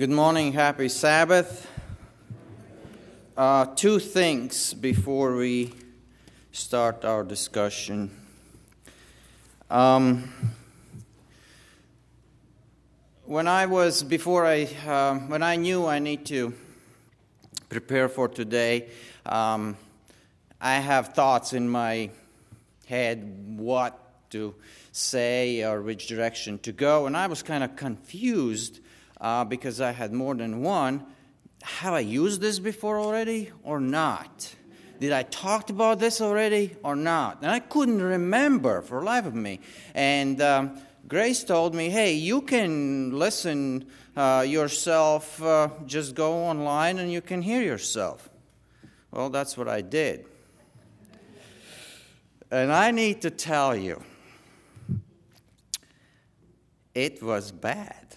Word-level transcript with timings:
Good 0.00 0.08
morning, 0.08 0.54
happy 0.54 0.88
Sabbath. 0.88 1.68
Uh, 3.36 3.66
two 3.66 3.98
things 3.98 4.72
before 4.72 5.36
we 5.36 5.74
start 6.52 7.04
our 7.04 7.22
discussion. 7.22 8.10
Um, 9.68 10.32
when 13.26 13.46
I 13.46 13.66
was, 13.66 14.02
before 14.02 14.46
I, 14.46 14.70
uh, 14.86 15.16
when 15.16 15.42
I 15.42 15.56
knew 15.56 15.84
I 15.84 15.98
need 15.98 16.24
to 16.26 16.54
prepare 17.68 18.08
for 18.08 18.26
today, 18.26 18.88
um, 19.26 19.76
I 20.62 20.76
have 20.76 21.08
thoughts 21.08 21.52
in 21.52 21.68
my 21.68 22.08
head 22.86 23.54
what 23.58 24.30
to 24.30 24.54
say 24.92 25.62
or 25.62 25.82
which 25.82 26.06
direction 26.06 26.58
to 26.60 26.72
go, 26.72 27.04
and 27.04 27.14
I 27.14 27.26
was 27.26 27.42
kind 27.42 27.62
of 27.62 27.76
confused 27.76 28.80
uh, 29.20 29.44
because 29.44 29.80
I 29.80 29.92
had 29.92 30.12
more 30.12 30.34
than 30.34 30.62
one. 30.62 31.04
Have 31.62 31.92
I 31.92 32.00
used 32.00 32.40
this 32.40 32.58
before 32.58 32.98
already 32.98 33.50
or 33.62 33.80
not? 33.80 34.54
Did 34.98 35.12
I 35.12 35.22
talked 35.22 35.70
about 35.70 35.98
this 35.98 36.20
already 36.20 36.76
or 36.82 36.94
not? 36.94 37.38
And 37.42 37.50
I 37.50 37.60
couldn't 37.60 38.02
remember 38.02 38.82
for 38.82 39.00
the 39.00 39.06
life 39.06 39.26
of 39.26 39.34
me. 39.34 39.60
And 39.94 40.40
um, 40.42 40.80
Grace 41.08 41.42
told 41.42 41.74
me, 41.74 41.88
hey, 41.88 42.12
you 42.12 42.42
can 42.42 43.18
listen 43.18 43.86
uh, 44.16 44.44
yourself, 44.46 45.42
uh, 45.42 45.70
just 45.86 46.14
go 46.14 46.44
online 46.44 46.98
and 46.98 47.10
you 47.10 47.20
can 47.20 47.42
hear 47.42 47.62
yourself. 47.62 48.28
Well, 49.10 49.30
that's 49.30 49.56
what 49.56 49.68
I 49.68 49.80
did. 49.80 50.26
And 52.50 52.72
I 52.72 52.90
need 52.90 53.22
to 53.22 53.30
tell 53.30 53.74
you, 53.74 54.02
it 56.94 57.22
was 57.22 57.52
bad. 57.52 58.09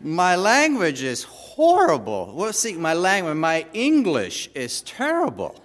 My 0.00 0.36
language 0.36 1.02
is 1.02 1.24
horrible. 1.24 2.32
Well, 2.34 2.52
see, 2.52 2.74
my 2.74 2.94
language, 2.94 3.36
my 3.36 3.66
English 3.72 4.48
is 4.54 4.82
terrible. 4.82 5.62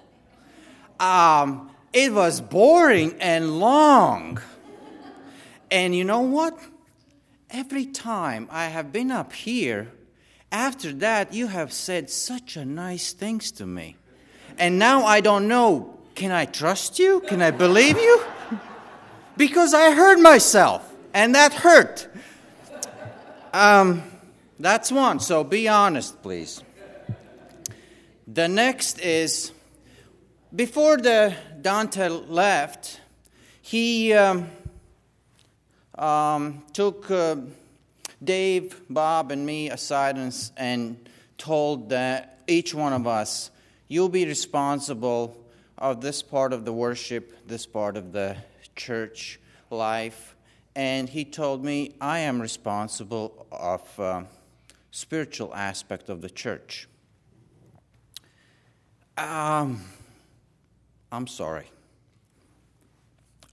Um, 1.00 1.72
it 1.94 2.11
was 2.14 2.41
boring 2.41 3.16
and 3.19 3.59
long. 3.59 4.41
And 5.72 5.95
you 5.95 6.03
know 6.03 6.22
what? 6.22 6.58
Every 7.50 7.86
time 7.86 8.47
I 8.52 8.66
have 8.66 8.91
been 8.91 9.11
up 9.11 9.33
here, 9.33 9.91
after 10.52 10.91
that, 10.94 11.33
you 11.33 11.47
have 11.47 11.72
said 11.72 12.09
such 12.09 12.58
a 12.58 12.66
nice 12.66 13.13
things 13.13 13.52
to 13.53 13.66
me. 13.66 13.95
And 14.58 14.80
now 14.80 15.06
I 15.06 15.22
don't 15.22 15.47
know 15.47 15.95
can 16.16 16.31
I 16.31 16.45
trust 16.45 16.97
you? 16.97 17.19
Can 17.19 17.41
I 17.41 17.52
believe 17.52 17.97
you? 17.97 18.23
Because 19.36 19.73
I 19.73 19.91
heard 19.94 20.17
myself, 20.17 20.89
and 21.13 21.36
that 21.36 21.53
hurt. 21.53 22.08
Um, 23.53 24.02
that's 24.59 24.92
one, 24.92 25.20
so 25.20 25.44
be 25.44 25.67
honest, 25.67 26.22
please. 26.22 26.64
The 28.28 28.48
next 28.48 29.00
is 29.00 29.52
before 30.56 30.97
the 30.97 31.36
Dante 31.62 32.08
left, 32.08 33.02
he 33.62 34.14
um, 34.14 34.50
um, 35.97 36.64
took 36.72 37.12
uh, 37.12 37.36
Dave, 38.23 38.81
Bob, 38.89 39.31
and 39.31 39.45
me 39.45 39.70
aside 39.70 40.17
and, 40.17 40.52
and 40.56 41.09
told 41.38 41.90
that 41.90 42.40
each 42.47 42.73
one 42.73 42.94
of 42.94 43.08
us, 43.08 43.52
you'll 43.90 44.09
be 44.09 44.25
responsible 44.25 45.35
of 45.78 46.00
this 46.00 46.24
part 46.24 46.53
of 46.53 46.63
the 46.63 46.72
worship, 46.72 47.46
this 47.47 47.66
part 47.66 47.97
of 47.97 48.13
the 48.13 48.38
church 48.75 49.40
life. 49.69 50.35
And 50.75 51.09
he 51.09 51.25
told 51.25 51.63
me, 51.63 51.96
I 52.00 52.19
am 52.19 52.41
responsible 52.41 53.46
of. 53.52 54.00
Uh, 54.00 54.24
spiritual 54.95 55.53
aspect 55.53 56.07
of 56.07 56.22
the 56.22 56.29
church. 56.29 56.88
Um, 59.17 59.83
I'm 61.11 61.28
sorry. 61.28 61.69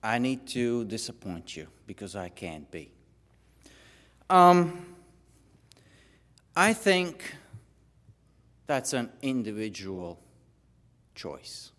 I 0.04 0.18
need 0.18 0.46
to 0.48 0.84
disappoint 0.84 1.56
you 1.56 1.66
because 1.84 2.14
I 2.14 2.28
can't 2.28 2.70
be. 2.70 2.92
Um, 4.30 4.86
I 6.54 6.74
think 6.74 7.34
that's 8.68 8.92
an 8.92 9.10
individual 9.20 10.20
choice. 11.16 11.72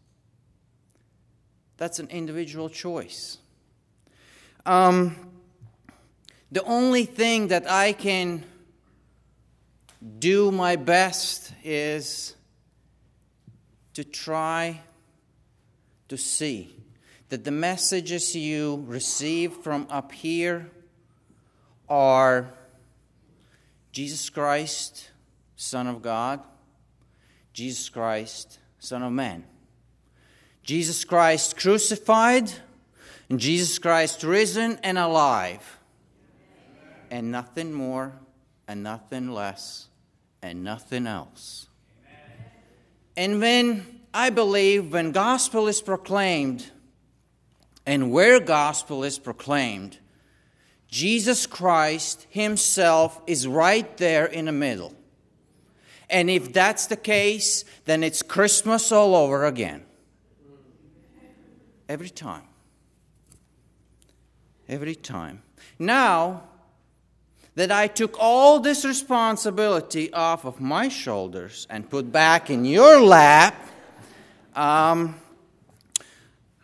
That's 1.77 1.99
an 1.99 2.09
individual 2.09 2.67
choice. 2.69 3.37
Um, 4.65 5.15
the 6.51 6.63
only 6.65 7.05
thing 7.05 7.47
that 7.47 7.71
I 7.71 7.93
can 7.93 8.43
do 10.03 10.51
my 10.51 10.75
best 10.75 11.53
is 11.63 12.35
to 13.93 14.03
try 14.03 14.81
to 16.09 16.17
see 16.17 16.75
that 17.29 17.45
the 17.45 17.51
messages 17.51 18.35
you 18.35 18.83
receive 18.85 19.53
from 19.53 19.87
up 19.89 20.11
here 20.11 20.69
are 21.87 22.53
Jesus 23.93 24.29
Christ, 24.29 25.09
Son 25.55 25.87
of 25.87 26.01
God, 26.01 26.41
Jesus 27.53 27.87
Christ, 27.87 28.59
Son 28.79 29.03
of 29.03 29.13
Man, 29.13 29.45
Jesus 30.63 31.05
Christ 31.05 31.55
crucified, 31.55 32.51
and 33.29 33.39
Jesus 33.39 33.79
Christ 33.79 34.23
risen 34.23 34.79
and 34.83 34.97
alive, 34.97 35.79
and 37.09 37.31
nothing 37.31 37.71
more 37.71 38.11
and 38.67 38.83
nothing 38.83 39.31
less 39.31 39.87
and 40.43 40.63
nothing 40.63 41.07
else. 41.07 41.67
And 43.15 43.39
when 43.39 44.01
I 44.13 44.29
believe 44.29 44.91
when 44.91 45.11
gospel 45.11 45.67
is 45.67 45.81
proclaimed 45.81 46.69
and 47.85 48.11
where 48.11 48.39
gospel 48.39 49.03
is 49.03 49.17
proclaimed, 49.17 49.97
Jesus 50.89 51.47
Christ 51.47 52.27
himself 52.29 53.21
is 53.25 53.47
right 53.47 53.97
there 53.97 54.25
in 54.25 54.45
the 54.45 54.51
middle. 54.51 54.93
And 56.09 56.29
if 56.29 56.53
that's 56.53 56.87
the 56.87 56.97
case, 56.97 57.63
then 57.85 58.03
it's 58.03 58.21
Christmas 58.21 58.91
all 58.91 59.15
over 59.15 59.45
again. 59.45 59.85
Every 61.87 62.09
time. 62.09 62.43
Every 64.67 64.95
time. 64.95 65.41
Now, 65.79 66.43
that 67.55 67.71
I 67.71 67.87
took 67.87 68.15
all 68.19 68.59
this 68.59 68.83
responsibility 68.83 70.11
off 70.11 70.45
of 70.45 70.59
my 70.59 70.89
shoulders 70.89 71.67
and 71.69 71.89
put 71.89 72.11
back 72.11 72.49
in 72.49 72.65
your 72.65 73.01
lap. 73.01 73.55
Um, 74.55 75.15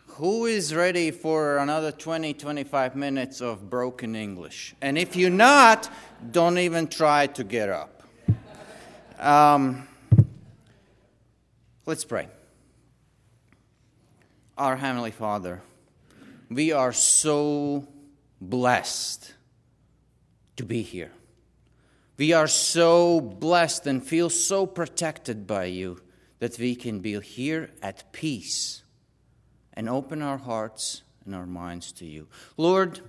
who 0.06 0.46
is 0.46 0.74
ready 0.74 1.10
for 1.10 1.58
another 1.58 1.92
20, 1.92 2.34
25 2.34 2.94
minutes 2.94 3.40
of 3.40 3.70
broken 3.70 4.14
English? 4.14 4.74
And 4.82 4.98
if 4.98 5.16
you're 5.16 5.30
not, 5.30 5.90
don't 6.30 6.58
even 6.58 6.88
try 6.88 7.28
to 7.28 7.44
get 7.44 7.68
up. 7.68 8.02
Um, 9.18 9.86
let's 11.86 12.04
pray. 12.04 12.28
Our 14.58 14.76
Heavenly 14.76 15.10
Father, 15.10 15.62
we 16.50 16.72
are 16.72 16.92
so 16.92 17.86
blessed 18.40 19.32
to 20.60 20.66
be 20.66 20.82
here. 20.82 21.10
We 22.18 22.34
are 22.34 22.46
so 22.46 23.18
blessed 23.18 23.86
and 23.86 24.06
feel 24.06 24.28
so 24.28 24.66
protected 24.66 25.46
by 25.46 25.64
you 25.64 26.02
that 26.38 26.58
we 26.58 26.74
can 26.74 27.00
be 27.00 27.18
here 27.18 27.70
at 27.80 28.12
peace 28.12 28.82
and 29.72 29.88
open 29.88 30.20
our 30.20 30.36
hearts 30.36 31.02
and 31.24 31.34
our 31.34 31.46
minds 31.46 31.92
to 31.92 32.04
you. 32.04 32.28
Lord, 32.58 33.00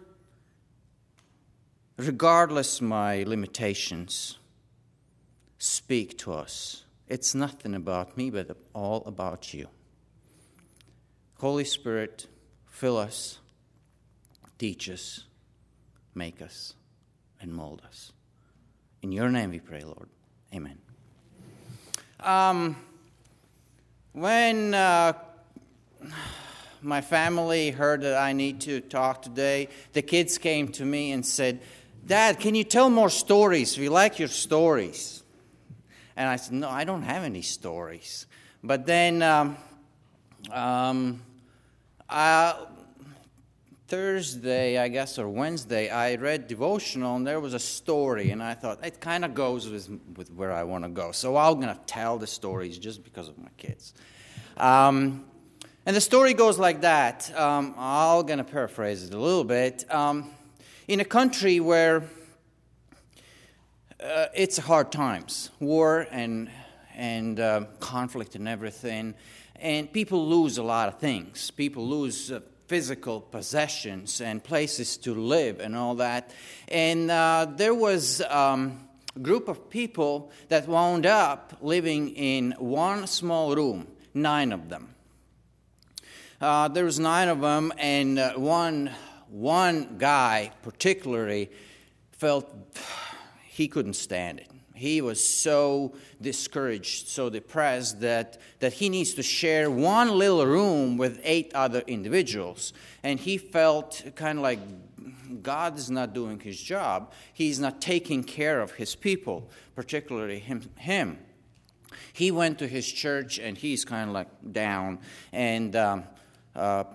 regardless 1.97 2.79
my 2.79 3.23
limitations, 3.23 4.37
speak 5.57 6.17
to 6.19 6.31
us. 6.31 6.85
It's 7.09 7.35
nothing 7.35 7.75
about 7.75 8.15
me, 8.15 8.29
but 8.29 8.55
all 8.73 9.03
about 9.05 9.53
you. 9.53 9.67
Holy 11.39 11.65
Spirit, 11.65 12.27
fill 12.69 12.95
us, 12.95 13.39
teach 14.57 14.89
us, 14.89 15.25
make 16.15 16.41
us 16.41 16.75
and 17.41 17.53
mold 17.53 17.81
us. 17.87 18.11
In 19.01 19.11
your 19.11 19.29
name 19.29 19.49
we 19.49 19.59
pray, 19.59 19.83
Lord. 19.83 20.09
Amen. 20.53 20.77
Um, 22.19 22.75
when 24.13 24.73
uh, 24.73 25.13
my 26.81 27.01
family 27.01 27.71
heard 27.71 28.01
that 28.01 28.17
I 28.17 28.33
need 28.33 28.61
to 28.61 28.81
talk 28.81 29.21
today, 29.21 29.69
the 29.93 30.01
kids 30.01 30.37
came 30.37 30.67
to 30.73 30.85
me 30.85 31.11
and 31.11 31.25
said, 31.25 31.61
Dad, 32.05 32.39
can 32.39 32.55
you 32.55 32.63
tell 32.63 32.89
more 32.89 33.09
stories? 33.09 33.77
We 33.77 33.89
like 33.89 34.19
your 34.19 34.27
stories. 34.27 35.23
And 36.15 36.27
I 36.29 36.35
said, 36.35 36.53
No, 36.53 36.69
I 36.69 36.83
don't 36.83 37.03
have 37.03 37.23
any 37.23 37.41
stories. 37.41 38.27
But 38.63 38.85
then 38.85 39.21
um, 39.21 39.57
um, 40.51 41.21
I, 42.09 42.55
Thursday, 43.91 44.77
I 44.77 44.87
guess, 44.87 45.19
or 45.19 45.27
Wednesday, 45.27 45.89
I 45.89 46.15
read 46.15 46.47
devotional 46.47 47.17
and 47.17 47.27
there 47.27 47.41
was 47.41 47.53
a 47.53 47.59
story, 47.59 48.31
and 48.31 48.41
I 48.41 48.53
thought 48.53 48.79
it 48.85 49.01
kind 49.01 49.25
of 49.25 49.33
goes 49.33 49.67
with, 49.67 49.89
with 50.15 50.31
where 50.31 50.53
I 50.53 50.63
want 50.63 50.85
to 50.85 50.89
go. 50.89 51.11
So 51.11 51.35
I'm 51.35 51.55
going 51.55 51.75
to 51.75 51.81
tell 51.87 52.17
the 52.17 52.25
stories 52.25 52.77
just 52.77 53.03
because 53.03 53.27
of 53.27 53.37
my 53.37 53.49
kids. 53.57 53.93
Um, 54.55 55.25
and 55.85 55.93
the 55.93 55.99
story 55.99 56.33
goes 56.33 56.57
like 56.57 56.79
that. 56.81 57.37
Um, 57.37 57.75
I'm 57.77 58.25
going 58.25 58.37
to 58.37 58.45
paraphrase 58.45 59.03
it 59.03 59.13
a 59.13 59.19
little 59.19 59.43
bit. 59.43 59.83
Um, 59.93 60.31
in 60.87 61.01
a 61.01 61.05
country 61.05 61.59
where 61.59 62.03
uh, 64.01 64.27
it's 64.33 64.57
hard 64.57 64.93
times, 64.93 65.49
war 65.59 66.07
and 66.11 66.49
and 66.95 67.41
uh, 67.41 67.65
conflict 67.81 68.35
and 68.35 68.47
everything, 68.47 69.15
and 69.57 69.91
people 69.91 70.25
lose 70.29 70.57
a 70.57 70.63
lot 70.63 70.87
of 70.87 70.97
things. 70.97 71.51
People 71.51 71.85
lose 71.85 72.31
uh, 72.31 72.39
physical 72.71 73.19
possessions 73.19 74.21
and 74.21 74.41
places 74.41 74.95
to 74.95 75.13
live 75.13 75.59
and 75.59 75.75
all 75.75 75.95
that. 75.95 76.31
And 76.69 77.11
uh, 77.11 77.47
there 77.57 77.73
was 77.75 78.21
um, 78.29 78.87
a 79.13 79.19
group 79.19 79.49
of 79.49 79.69
people 79.69 80.31
that 80.47 80.69
wound 80.69 81.05
up 81.05 81.57
living 81.59 82.15
in 82.15 82.55
one 82.59 83.07
small 83.07 83.53
room, 83.53 83.87
nine 84.13 84.53
of 84.53 84.69
them. 84.69 84.95
Uh, 86.39 86.69
there 86.69 86.85
was 86.85 86.97
nine 86.97 87.27
of 87.27 87.41
them, 87.41 87.73
and 87.77 88.17
uh, 88.17 88.35
one 88.35 88.89
one 89.27 89.97
guy 89.97 90.51
particularly 90.63 91.51
felt 92.13 92.47
he 93.43 93.67
couldn't 93.67 93.95
stand 93.95 94.39
it. 94.39 94.50
He 94.81 94.99
was 94.99 95.23
so 95.23 95.93
discouraged, 96.19 97.07
so 97.07 97.29
depressed 97.29 98.01
that, 98.01 98.39
that 98.61 98.73
he 98.73 98.89
needs 98.89 99.13
to 99.13 99.21
share 99.21 99.69
one 99.69 100.09
little 100.17 100.43
room 100.43 100.97
with 100.97 101.21
eight 101.23 101.51
other 101.53 101.83
individuals. 101.85 102.73
And 103.03 103.19
he 103.19 103.37
felt 103.37 104.03
kind 104.15 104.39
of 104.39 104.41
like 104.41 104.57
God 105.43 105.77
is 105.77 105.91
not 105.91 106.15
doing 106.15 106.39
his 106.39 106.59
job. 106.59 107.11
He's 107.31 107.59
not 107.59 107.79
taking 107.79 108.23
care 108.23 108.59
of 108.59 108.71
his 108.71 108.95
people, 108.95 109.51
particularly 109.75 110.39
him. 110.39 110.67
him. 110.77 111.19
He 112.11 112.31
went 112.31 112.57
to 112.57 112.67
his 112.67 112.91
church 112.91 113.37
and 113.37 113.55
he's 113.55 113.85
kind 113.85 114.09
of 114.09 114.15
like 114.15 114.29
down. 114.51 114.97
And 115.31 115.75
um, 115.75 116.05
uh, 116.55 116.85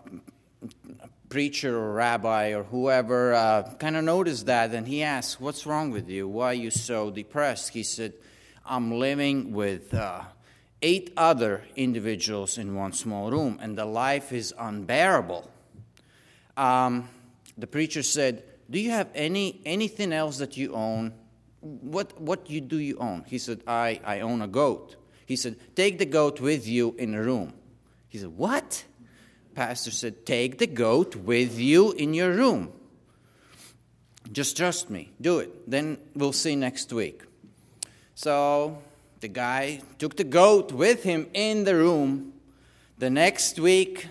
preacher 1.29 1.77
or 1.77 1.93
rabbi 1.93 2.55
or 2.55 2.63
whoever 2.65 3.35
uh, 3.35 3.75
kind 3.79 3.97
of 3.97 4.05
noticed 4.05 4.47
that 4.47 4.73
and 4.73 4.87
he 4.87 5.03
asked, 5.03 5.41
What's 5.41 5.67
wrong 5.67 5.91
with 5.91 6.09
you? 6.09 6.29
Why 6.29 6.47
are 6.51 6.55
you 6.55 6.71
so 6.71 7.11
depressed? 7.11 7.71
He 7.71 7.83
said, 7.83 8.13
I'm 8.65 8.93
living 8.93 9.53
with 9.53 9.95
uh, 9.95 10.23
eight 10.83 11.13
other 11.17 11.65
individuals 11.77 12.59
in 12.59 12.75
one 12.75 12.93
small 12.93 13.31
room 13.31 13.59
and 13.61 13.77
the 13.77 13.85
life 13.85 14.33
is 14.33 14.55
unbearable. 14.59 15.51
Um, 16.57 17.09
the 17.59 17.67
preacher 17.67 18.03
said, 18.03 18.45
Do 18.71 18.79
you 18.79 18.91
have 18.91 19.09
any, 19.15 19.61
anything 19.65 20.13
else 20.13 20.39
that 20.39 20.57
you 20.57 20.75
own? 20.75 21.13
What, 21.61 22.21
what 22.21 22.49
you, 22.49 22.61
do 22.61 22.79
you 22.79 22.99
own? 22.99 23.25
He 23.27 23.39
said, 23.39 23.63
I, 23.67 24.01
I 24.05 24.21
own 24.21 24.43
a 24.43 24.47
goat. 24.47 24.97
He 25.27 25.37
said, 25.37 25.57
Take 25.75 25.99
the 25.99 26.07
goat 26.07 26.41
with 26.41 26.67
you 26.67 26.95
in 26.99 27.15
a 27.15 27.23
room. 27.23 27.53
He 28.09 28.19
said, 28.19 28.37
What? 28.37 28.85
Pastor 29.57 29.91
said, 29.91 30.27
Take 30.27 30.59
the 30.59 30.67
goat 30.67 31.17
with 31.17 31.59
you 31.59 31.93
in 31.93 32.13
your 32.13 32.31
room. 32.31 32.73
Just 34.31 34.57
trust 34.57 34.91
me. 34.91 35.11
Do 35.21 35.39
it. 35.39 35.69
Then 35.69 35.97
we'll 36.15 36.35
see 36.35 36.55
next 36.55 36.93
week. 36.93 37.23
So 38.15 38.83
the 39.21 39.29
guy 39.29 39.81
took 39.99 40.17
the 40.17 40.25
goat 40.25 40.73
with 40.73 41.03
him 41.03 41.29
in 41.33 41.65
the 41.65 41.75
room. 41.75 42.35
The 42.99 43.09
next 43.09 43.59
week, 43.59 44.09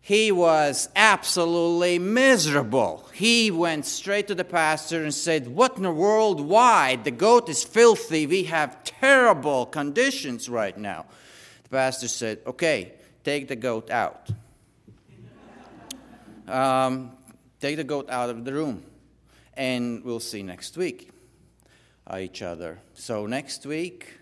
he 0.00 0.32
was 0.32 0.88
absolutely 0.96 1.98
miserable. 1.98 3.06
He 3.12 3.50
went 3.50 3.84
straight 3.84 4.28
to 4.28 4.34
the 4.34 4.44
pastor 4.44 5.02
and 5.02 5.12
said, 5.12 5.48
What 5.48 5.76
in 5.76 5.82
the 5.82 5.92
world? 5.92 6.40
Why? 6.40 6.96
The 6.96 7.10
goat 7.10 7.50
is 7.50 7.64
filthy. 7.64 8.26
We 8.26 8.44
have 8.44 8.82
terrible 8.82 9.66
conditions 9.66 10.48
right 10.48 10.76
now. 10.76 11.04
The 11.64 11.68
pastor 11.68 12.08
said, 12.08 12.38
Okay, 12.46 12.94
take 13.28 13.46
the 13.46 13.56
goat 13.56 13.90
out. 13.90 14.30
Um, 16.48 17.10
take 17.60 17.76
the 17.76 17.84
goat 17.84 18.08
out 18.08 18.30
of 18.30 18.46
the 18.46 18.54
room, 18.54 18.82
and 19.52 20.02
we'll 20.02 20.18
see 20.18 20.42
next 20.42 20.78
week 20.78 21.10
uh, 22.06 22.16
each 22.16 22.40
other. 22.40 22.78
So 22.94 23.26
next 23.26 23.66
week, 23.66 24.14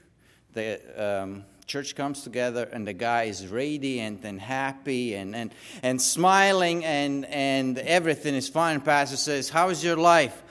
the 0.55 0.81
um, 0.99 1.45
church 1.69 1.95
comes 1.95 2.25
together, 2.25 2.69
and 2.73 2.85
the 2.85 2.95
guy 2.95 3.25
is 3.25 3.47
radiant 3.47 4.25
and 4.25 4.41
happy 4.41 5.15
and, 5.15 5.37
and, 5.37 5.53
and 5.85 6.03
smiling, 6.03 6.85
and, 6.85 7.27
and 7.27 7.79
everything 7.79 8.35
is 8.35 8.49
fine. 8.49 8.81
Pastor 8.81 9.17
says, 9.17 9.49
How 9.49 9.69
is 9.69 9.85
your 9.85 9.97
life? 9.97 10.43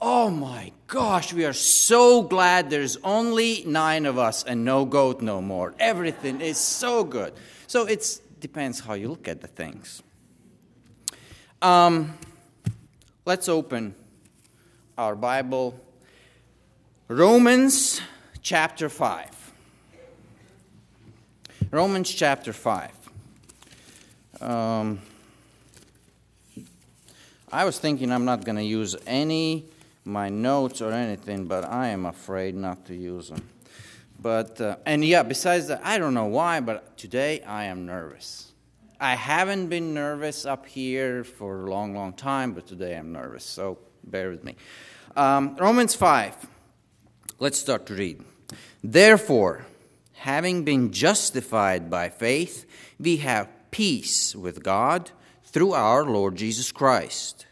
Oh 0.00 0.30
my 0.30 0.70
gosh, 0.86 1.32
we 1.32 1.46
are 1.46 1.52
so 1.52 2.22
glad 2.22 2.70
there's 2.70 2.96
only 3.02 3.64
nine 3.66 4.06
of 4.06 4.18
us 4.18 4.44
and 4.44 4.64
no 4.64 4.84
goat 4.84 5.20
no 5.20 5.42
more. 5.42 5.74
Everything 5.80 6.40
is 6.40 6.58
so 6.58 7.02
good. 7.02 7.32
So 7.66 7.86
it 7.86 8.20
depends 8.40 8.80
how 8.80 8.94
you 8.94 9.08
look 9.08 9.28
at 9.28 9.40
the 9.40 9.46
things. 9.46 10.02
Um, 11.62 12.18
let's 13.24 13.48
open 13.48 13.94
our 14.98 15.16
Bible. 15.16 15.78
Romans 17.08 18.00
chapter 18.42 18.88
5. 18.88 19.52
Romans 21.70 22.10
chapter 22.10 22.52
5. 22.52 22.90
Um, 24.40 25.00
I 27.50 27.64
was 27.64 27.78
thinking 27.78 28.12
I'm 28.12 28.24
not 28.24 28.44
going 28.44 28.56
to 28.56 28.64
use 28.64 28.96
any 29.06 29.64
my 30.04 30.28
notes 30.28 30.82
or 30.82 30.92
anything, 30.92 31.46
but 31.46 31.64
I 31.64 31.88
am 31.88 32.04
afraid 32.04 32.54
not 32.54 32.84
to 32.86 32.94
use 32.94 33.30
them. 33.30 33.48
But 34.24 34.58
uh, 34.58 34.76
and 34.86 35.04
yeah, 35.04 35.22
besides 35.22 35.66
that, 35.66 35.82
I 35.84 35.98
don't 35.98 36.14
know 36.14 36.24
why, 36.24 36.60
but 36.60 36.96
today 36.96 37.42
I 37.42 37.64
am 37.64 37.84
nervous. 37.84 38.52
I 38.98 39.16
haven't 39.16 39.66
been 39.68 39.92
nervous 39.92 40.46
up 40.46 40.64
here 40.64 41.24
for 41.24 41.66
a 41.66 41.70
long, 41.70 41.94
long 41.94 42.14
time, 42.14 42.54
but 42.54 42.66
today 42.66 42.96
I'm 42.96 43.12
nervous, 43.12 43.44
so 43.44 43.76
bear 44.02 44.30
with 44.30 44.42
me. 44.42 44.56
Um, 45.14 45.56
Romans 45.56 45.94
5. 45.94 46.34
Let's 47.38 47.58
start 47.58 47.84
to 47.86 47.94
read. 47.94 48.24
Therefore, 48.82 49.66
having 50.14 50.64
been 50.64 50.90
justified 50.90 51.90
by 51.90 52.08
faith, 52.08 52.64
we 52.98 53.18
have 53.18 53.50
peace 53.70 54.34
with 54.34 54.62
God 54.62 55.10
through 55.42 55.74
our 55.74 56.02
Lord 56.02 56.36
Jesus 56.36 56.72
Christ, 56.72 57.44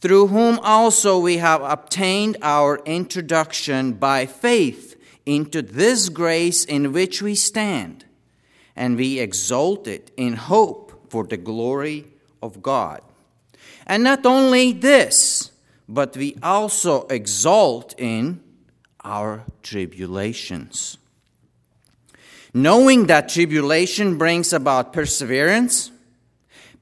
through 0.00 0.28
whom 0.28 0.60
also 0.60 1.18
we 1.18 1.36
have 1.36 1.60
obtained 1.60 2.38
our 2.40 2.78
introduction 2.86 3.92
by 3.92 4.24
faith 4.24 4.95
into 5.26 5.60
this 5.60 6.08
grace 6.08 6.64
in 6.64 6.92
which 6.92 7.20
we 7.20 7.34
stand 7.34 8.04
and 8.76 8.96
we 8.96 9.18
exalt 9.18 9.86
it 9.88 10.10
in 10.16 10.34
hope 10.34 11.10
for 11.10 11.24
the 11.24 11.36
glory 11.36 12.04
of 12.42 12.62
God. 12.62 13.00
And 13.86 14.02
not 14.04 14.24
only 14.24 14.72
this, 14.72 15.50
but 15.88 16.16
we 16.16 16.36
also 16.42 17.06
exalt 17.06 17.94
in 17.98 18.42
our 19.04 19.44
tribulations. 19.62 20.98
Knowing 22.52 23.06
that 23.06 23.28
tribulation 23.28 24.18
brings 24.18 24.52
about 24.52 24.92
perseverance, 24.92 25.90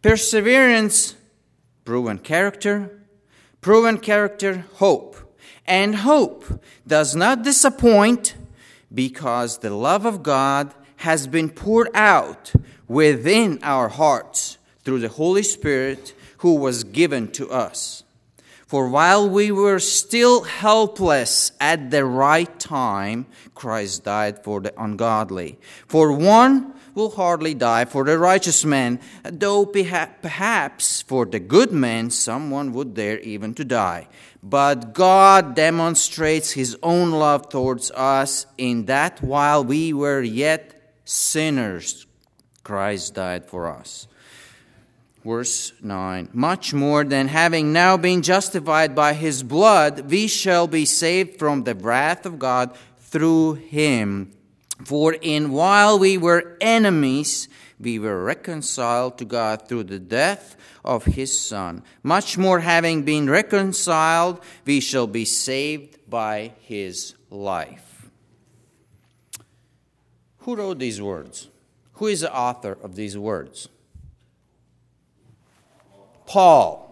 perseverance, 0.02 1.14
proven 1.84 2.18
character, 2.18 3.00
proven 3.60 3.98
character, 3.98 4.64
hope. 4.74 5.13
And 5.66 5.96
hope 5.96 6.62
does 6.86 7.16
not 7.16 7.42
disappoint 7.42 8.34
because 8.92 9.58
the 9.58 9.70
love 9.70 10.04
of 10.04 10.22
God 10.22 10.74
has 10.96 11.26
been 11.26 11.50
poured 11.50 11.90
out 11.94 12.52
within 12.86 13.58
our 13.62 13.88
hearts 13.88 14.58
through 14.84 15.00
the 15.00 15.08
Holy 15.08 15.42
Spirit 15.42 16.14
who 16.38 16.54
was 16.54 16.84
given 16.84 17.30
to 17.32 17.50
us. 17.50 18.04
For 18.66 18.88
while 18.88 19.28
we 19.28 19.50
were 19.50 19.78
still 19.78 20.42
helpless 20.42 21.52
at 21.60 21.90
the 21.90 22.04
right 22.04 22.58
time, 22.58 23.26
Christ 23.54 24.04
died 24.04 24.42
for 24.42 24.60
the 24.60 24.72
ungodly. 24.82 25.58
For 25.86 26.12
one 26.12 26.74
will 26.94 27.10
hardly 27.10 27.54
die 27.54 27.84
for 27.84 28.04
the 28.04 28.18
righteous 28.18 28.64
man, 28.64 29.00
though 29.22 29.66
perhaps 29.66 31.02
for 31.02 31.26
the 31.26 31.40
good 31.40 31.72
man 31.72 32.10
someone 32.10 32.72
would 32.72 32.94
dare 32.94 33.20
even 33.20 33.54
to 33.54 33.64
die. 33.64 34.08
But 34.46 34.92
God 34.92 35.54
demonstrates 35.54 36.50
his 36.50 36.76
own 36.82 37.12
love 37.12 37.48
towards 37.48 37.90
us 37.92 38.44
in 38.58 38.84
that 38.84 39.22
while 39.22 39.64
we 39.64 39.94
were 39.94 40.20
yet 40.20 40.98
sinners, 41.06 42.06
Christ 42.62 43.14
died 43.14 43.46
for 43.46 43.66
us. 43.68 44.06
Verse 45.24 45.72
9 45.80 46.28
Much 46.34 46.74
more 46.74 47.04
than 47.04 47.28
having 47.28 47.72
now 47.72 47.96
been 47.96 48.20
justified 48.20 48.94
by 48.94 49.14
his 49.14 49.42
blood, 49.42 50.10
we 50.10 50.26
shall 50.26 50.66
be 50.66 50.84
saved 50.84 51.38
from 51.38 51.64
the 51.64 51.74
wrath 51.74 52.26
of 52.26 52.38
God 52.38 52.76
through 52.98 53.54
him. 53.54 54.30
For 54.84 55.14
in 55.14 55.52
while 55.52 55.98
we 55.98 56.18
were 56.18 56.58
enemies, 56.60 57.48
we 57.80 57.98
were 57.98 58.22
reconciled 58.22 59.18
to 59.18 59.24
God 59.24 59.68
through 59.68 59.84
the 59.84 59.98
death 59.98 60.56
of 60.84 61.04
his 61.04 61.38
Son. 61.38 61.82
Much 62.02 62.38
more, 62.38 62.60
having 62.60 63.02
been 63.02 63.28
reconciled, 63.28 64.40
we 64.64 64.80
shall 64.80 65.06
be 65.06 65.24
saved 65.24 65.98
by 66.08 66.52
his 66.60 67.14
life. 67.30 68.10
Who 70.38 70.56
wrote 70.56 70.78
these 70.78 71.00
words? 71.00 71.48
Who 71.94 72.06
is 72.08 72.20
the 72.20 72.34
author 72.34 72.76
of 72.82 72.96
these 72.96 73.16
words? 73.16 73.68
Paul. 76.26 76.82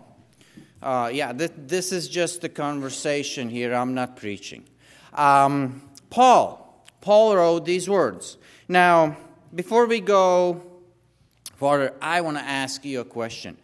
Uh, 0.81 1.11
yeah, 1.13 1.33
th- 1.33 1.53
this 1.57 1.93
is 1.93 2.09
just 2.09 2.43
a 2.45 2.49
conversation 2.49 3.49
here. 3.49 3.75
I'm 3.75 3.95
not 3.95 4.17
preaching. 4.17 4.65
Um, 5.13 5.83
Paul. 6.11 6.85
Paul 7.01 7.37
wrote 7.37 7.65
these 7.65 7.89
words. 7.89 8.37
Now, 8.69 9.17
before 9.55 9.87
we 9.87 10.01
go 10.01 10.72
further, 11.63 11.95
I 12.03 12.23
want 12.23 12.39
to 12.39 12.43
ask 12.43 12.85
you 12.85 12.99
a 12.99 13.05
question. 13.05 13.57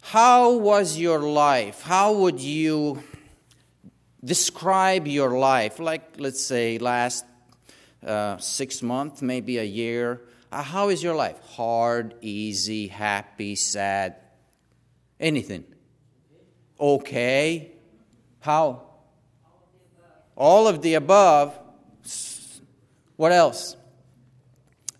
How 0.00 0.52
was 0.52 0.96
your 0.96 1.20
life? 1.20 1.82
How 1.82 2.14
would 2.14 2.40
you 2.40 3.04
describe 4.24 5.06
your 5.06 5.38
life? 5.38 5.78
Like, 5.78 6.14
let's 6.16 6.42
say, 6.42 6.78
last 6.78 7.26
uh, 8.02 8.38
six 8.38 8.82
months, 8.82 9.20
maybe 9.20 9.58
a 9.58 9.62
year. 9.62 10.22
Uh, 10.50 10.62
how 10.62 10.88
is 10.88 11.02
your 11.02 11.14
life? 11.14 11.38
Hard, 11.50 12.14
easy, 12.22 12.86
happy, 12.86 13.56
sad? 13.56 14.16
Anything? 15.20 15.64
Okay. 16.80 17.72
How? 18.40 18.84
All 20.34 20.66
of 20.66 20.80
the 20.80 20.94
above. 20.94 21.58
What 23.16 23.32
else? 23.32 23.76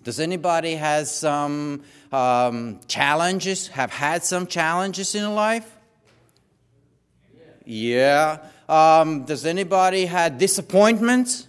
Does 0.03 0.21
anybody 0.21 0.75
has 0.75 1.11
some 1.11 1.85
um, 2.15 2.81
challenges? 2.87 3.69
Have 3.69 3.91
had 3.91 4.25
some 4.25 4.47
challenges 4.47 5.15
in 5.15 5.35
life? 5.35 5.69
Yeah. 7.65 8.39
Um, 8.69 9.25
does 9.25 9.45
anybody 9.45 10.07
had 10.07 10.39
disappointments? 10.39 11.49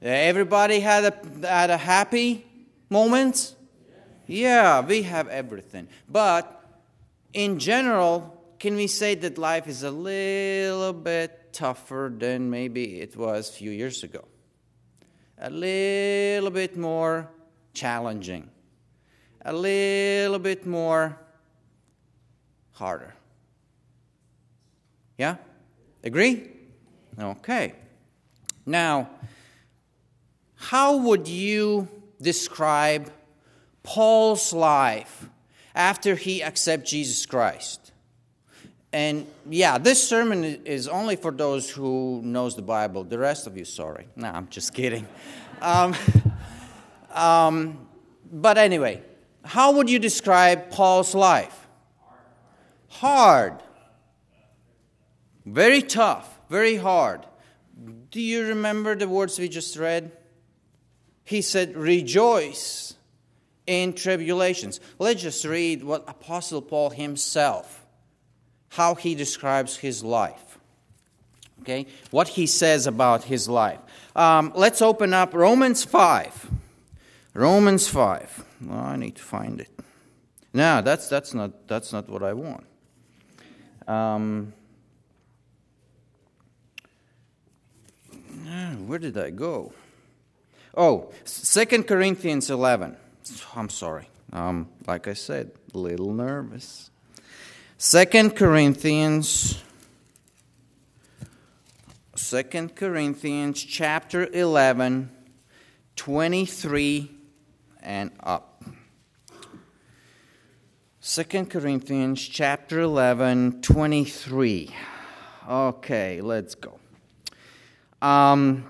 Everybody 0.00 0.80
had 0.80 1.04
a 1.04 1.46
had 1.46 1.70
a 1.70 1.76
happy 1.76 2.44
moment. 2.90 3.54
Yeah, 4.26 4.80
we 4.80 5.02
have 5.02 5.28
everything. 5.28 5.88
But 6.08 6.44
in 7.32 7.58
general, 7.58 8.42
can 8.58 8.74
we 8.74 8.88
say 8.88 9.14
that 9.14 9.38
life 9.38 9.68
is 9.68 9.82
a 9.84 9.90
little 9.90 10.92
bit 10.92 11.52
tougher 11.52 12.12
than 12.16 12.50
maybe 12.50 13.00
it 13.00 13.16
was 13.16 13.50
a 13.50 13.52
few 13.52 13.70
years 13.70 14.02
ago? 14.02 14.24
A 15.38 15.50
little 15.50 16.50
bit 16.50 16.76
more 16.76 17.28
challenging, 17.74 18.50
a 19.44 19.52
little 19.52 20.38
bit 20.38 20.66
more 20.66 21.18
harder. 22.72 23.14
Yeah? 25.18 25.36
Agree? 26.02 26.50
Okay. 27.18 27.74
Now, 28.64 29.10
how 30.56 30.96
would 30.96 31.28
you 31.28 31.88
describe 32.20 33.12
Paul's 33.82 34.52
life 34.52 35.28
after 35.74 36.14
he 36.14 36.42
accepted 36.42 36.86
Jesus 36.86 37.26
Christ? 37.26 37.92
And 38.92 39.26
yeah, 39.48 39.78
this 39.78 40.06
sermon 40.06 40.44
is 40.44 40.86
only 40.86 41.16
for 41.16 41.32
those 41.32 41.70
who 41.70 42.20
knows 42.22 42.54
the 42.56 42.62
Bible. 42.62 43.04
The 43.04 43.18
rest 43.18 43.46
of 43.46 43.56
you, 43.56 43.64
sorry. 43.64 44.06
No, 44.16 44.28
I'm 44.28 44.48
just 44.48 44.74
kidding. 44.74 45.06
Um, 45.62 45.94
um, 47.14 47.86
but 48.32 48.58
anyway, 48.58 49.00
how 49.44 49.72
would 49.72 49.90
you 49.90 49.98
describe 49.98 50.70
Paul's 50.70 51.14
life? 51.14 51.66
Hard. 52.88 53.54
Very 55.44 55.82
tough, 55.82 56.38
very 56.48 56.76
hard. 56.76 57.26
Do 58.10 58.20
you 58.20 58.46
remember 58.46 58.94
the 58.94 59.08
words 59.08 59.38
we 59.38 59.48
just 59.48 59.76
read? 59.76 60.12
He 61.24 61.42
said, 61.42 61.76
Rejoice 61.76 62.94
in 63.66 63.94
tribulations. 63.94 64.80
Let's 64.98 65.22
just 65.22 65.44
read 65.44 65.82
what 65.82 66.04
Apostle 66.08 66.62
Paul 66.62 66.90
himself 66.90 67.82
how 68.72 68.94
he 68.94 69.14
describes 69.14 69.76
his 69.76 70.02
life. 70.02 70.58
Okay? 71.60 71.86
What 72.10 72.28
he 72.28 72.46
says 72.46 72.86
about 72.86 73.24
his 73.24 73.48
life. 73.48 73.78
Um, 74.16 74.52
let's 74.54 74.80
open 74.80 75.12
up 75.12 75.34
Romans 75.34 75.84
5. 75.84 76.50
Romans 77.34 77.88
5. 77.88 78.44
Well, 78.62 78.78
I 78.78 78.96
need 78.96 79.16
to 79.16 79.22
find 79.22 79.60
it. 79.60 79.70
No, 80.52 80.82
that's, 80.82 81.08
that's, 81.08 81.32
not, 81.32 81.66
that's 81.66 81.92
not 81.92 82.08
what 82.08 82.22
I 82.22 82.34
want. 82.34 82.66
Um, 83.88 84.52
where 88.86 88.98
did 88.98 89.16
I 89.16 89.30
go? 89.30 89.72
Oh, 90.76 91.12
2 91.24 91.84
Corinthians 91.84 92.50
11. 92.50 92.96
I'm 93.56 93.68
sorry. 93.68 94.08
Um, 94.32 94.68
like 94.86 95.08
I 95.08 95.14
said, 95.14 95.52
a 95.74 95.78
little 95.78 96.12
nervous. 96.12 96.90
Second 97.78 98.36
Corinthians 98.36 99.62
Second 102.14 102.76
Corinthians 102.76 103.62
chapter 103.62 104.26
11 104.32 105.10
23 105.96 107.10
and 107.82 108.10
up. 108.20 108.64
Second 111.00 111.50
Corinthians 111.50 112.26
chapter 112.26 112.80
11 112.80 113.62
23. 113.62 114.70
Okay, 115.48 116.20
let's 116.20 116.54
go. 116.54 116.78
Um, 118.00 118.64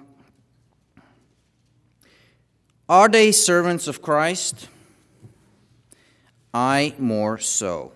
are 2.88 3.08
they 3.08 3.32
servants 3.32 3.86
of 3.88 4.02
Christ? 4.02 4.68
I 6.54 6.94
more 6.98 7.38
so 7.38 7.92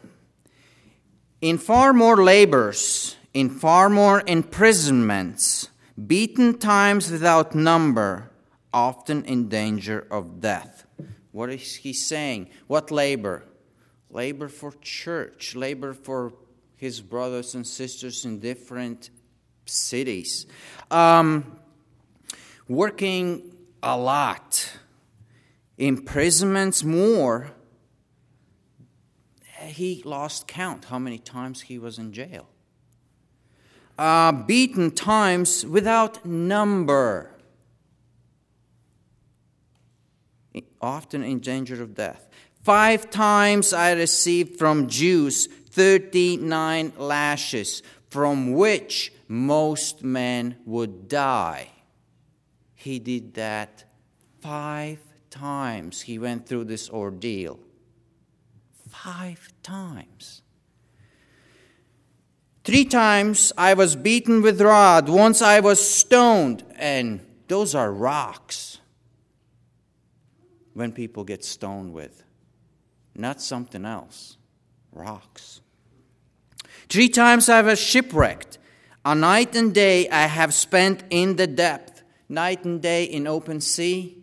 in 1.40 1.58
far 1.58 1.92
more 1.92 2.22
labors, 2.22 3.16
in 3.34 3.50
far 3.50 3.88
more 3.88 4.22
imprisonments, 4.26 5.68
beaten 6.06 6.58
times 6.58 7.10
without 7.10 7.54
number, 7.54 8.30
often 8.72 9.24
in 9.24 9.48
danger 9.48 10.06
of 10.10 10.40
death. 10.40 10.85
What 11.36 11.50
is 11.50 11.74
he 11.74 11.92
saying? 11.92 12.48
What 12.66 12.90
labor? 12.90 13.42
Labor 14.08 14.48
for 14.48 14.72
church, 14.80 15.54
labor 15.54 15.92
for 15.92 16.32
his 16.76 17.02
brothers 17.02 17.54
and 17.54 17.66
sisters 17.66 18.24
in 18.24 18.38
different 18.40 19.10
cities. 19.66 20.46
Um, 20.90 21.58
working 22.68 23.52
a 23.82 23.98
lot, 23.98 24.78
imprisonments 25.76 26.82
more 26.82 27.50
he 29.66 30.00
lost 30.06 30.48
count 30.48 30.86
how 30.86 30.98
many 30.98 31.18
times 31.18 31.60
he 31.60 31.78
was 31.78 31.98
in 31.98 32.14
jail. 32.14 32.48
Uh, 33.98 34.32
beaten 34.32 34.90
times 34.90 35.66
without 35.66 36.24
number, 36.24 37.35
often 40.80 41.22
in 41.22 41.40
danger 41.40 41.82
of 41.82 41.94
death. 41.94 42.28
Five 42.62 43.10
times 43.10 43.72
I 43.72 43.92
received 43.92 44.58
from 44.58 44.88
Jews 44.88 45.46
39 45.46 46.92
lashes, 46.96 47.82
from 48.08 48.52
which 48.52 49.12
most 49.28 50.02
men 50.02 50.56
would 50.64 51.08
die. 51.08 51.70
He 52.74 52.98
did 52.98 53.34
that 53.34 53.84
five 54.40 54.98
times. 55.30 56.02
He 56.02 56.18
went 56.18 56.46
through 56.46 56.64
this 56.64 56.90
ordeal 56.90 57.60
five 58.88 59.52
times. 59.62 60.42
Three 62.64 62.84
times 62.84 63.52
I 63.56 63.74
was 63.74 63.94
beaten 63.94 64.42
with 64.42 64.60
rod, 64.60 65.08
once 65.08 65.40
I 65.40 65.60
was 65.60 65.78
stoned, 65.86 66.64
and 66.74 67.20
those 67.46 67.74
are 67.74 67.92
rocks 67.92 68.80
when 70.76 70.92
people 70.92 71.24
get 71.24 71.42
stoned 71.42 71.90
with, 71.94 72.22
not 73.14 73.40
something 73.40 73.86
else. 73.86 74.36
Rocks. 74.92 75.62
Three 76.90 77.08
times 77.08 77.48
I 77.48 77.62
was 77.62 77.80
shipwrecked. 77.80 78.58
A 79.02 79.14
night 79.14 79.56
and 79.56 79.74
day 79.74 80.06
I 80.10 80.26
have 80.26 80.52
spent 80.52 81.02
in 81.08 81.36
the 81.36 81.46
depth, 81.46 82.02
night 82.28 82.66
and 82.66 82.82
day 82.82 83.04
in 83.04 83.26
open 83.26 83.62
sea 83.62 84.18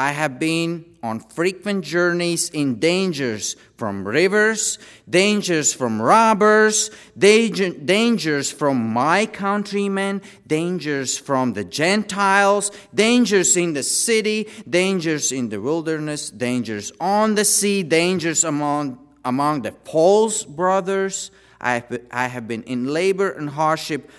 I 0.00 0.12
have 0.12 0.38
been 0.38 0.96
on 1.02 1.20
frequent 1.20 1.84
journeys 1.84 2.48
in 2.48 2.76
dangers 2.76 3.54
from 3.76 4.08
rivers, 4.08 4.78
dangers 5.10 5.74
from 5.74 6.00
robbers, 6.00 6.90
danger, 7.18 7.68
dangers 7.68 8.50
from 8.50 8.94
my 8.94 9.26
countrymen, 9.26 10.22
dangers 10.46 11.18
from 11.18 11.52
the 11.52 11.64
Gentiles, 11.64 12.70
dangers 12.94 13.58
in 13.58 13.74
the 13.74 13.82
city, 13.82 14.48
dangers 14.66 15.32
in 15.32 15.50
the 15.50 15.60
wilderness, 15.60 16.30
dangers 16.30 16.92
on 16.98 17.34
the 17.34 17.44
sea, 17.44 17.82
dangers 17.82 18.42
among, 18.42 18.98
among 19.22 19.60
the 19.60 19.72
Paul's 19.72 20.44
brothers. 20.46 21.30
I 21.60 21.74
have, 21.74 22.00
I 22.10 22.26
have 22.28 22.48
been 22.48 22.62
in 22.62 22.86
labor 22.86 23.32
and 23.32 23.50
hardship 23.50 24.10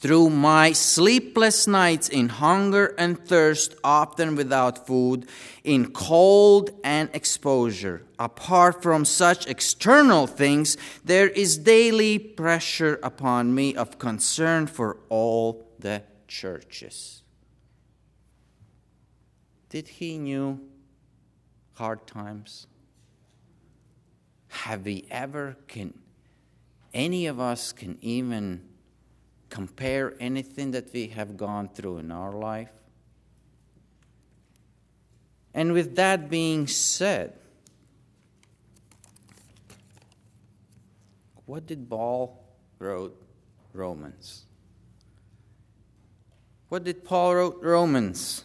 through 0.00 0.30
my 0.30 0.72
sleepless 0.72 1.66
nights 1.66 2.08
in 2.08 2.28
hunger 2.28 2.94
and 2.98 3.18
thirst, 3.26 3.74
often 3.82 4.36
without 4.36 4.86
food, 4.86 5.28
in 5.64 5.90
cold 5.90 6.70
and 6.84 7.10
exposure. 7.12 8.04
Apart 8.16 8.80
from 8.80 9.04
such 9.04 9.48
external 9.48 10.28
things, 10.28 10.76
there 11.04 11.28
is 11.28 11.58
daily 11.58 12.16
pressure 12.18 13.00
upon 13.02 13.54
me 13.54 13.74
of 13.74 13.98
concern 13.98 14.68
for 14.68 14.98
all 15.08 15.68
the 15.80 16.02
churches. 16.28 17.22
Did 19.68 19.88
he 19.88 20.16
knew 20.16 20.60
hard 21.74 22.06
times? 22.06 22.68
Have 24.48 24.84
we 24.84 25.06
ever 25.10 25.56
can 25.66 25.92
any 26.94 27.26
of 27.26 27.38
us 27.38 27.72
can 27.72 27.98
even 28.00 28.67
compare 29.50 30.14
anything 30.20 30.72
that 30.72 30.92
we 30.92 31.08
have 31.08 31.36
gone 31.36 31.68
through 31.68 31.98
in 31.98 32.12
our 32.12 32.32
life? 32.32 32.70
And 35.54 35.72
with 35.72 35.96
that 35.96 36.30
being 36.30 36.66
said, 36.66 37.32
what 41.46 41.66
did 41.66 41.88
Paul 41.88 42.44
wrote 42.78 43.20
Romans? 43.72 44.44
What 46.68 46.84
did 46.84 47.04
Paul 47.04 47.34
wrote 47.34 47.58
Romans? 47.62 48.44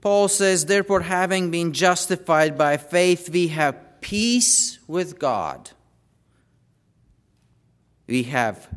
Paul 0.00 0.28
says, 0.28 0.66
Therefore, 0.66 1.00
having 1.00 1.50
been 1.50 1.72
justified 1.72 2.56
by 2.56 2.76
faith, 2.76 3.28
we 3.28 3.48
have 3.48 4.00
peace 4.00 4.78
with 4.86 5.18
God. 5.18 5.70
We 8.06 8.22
have 8.24 8.68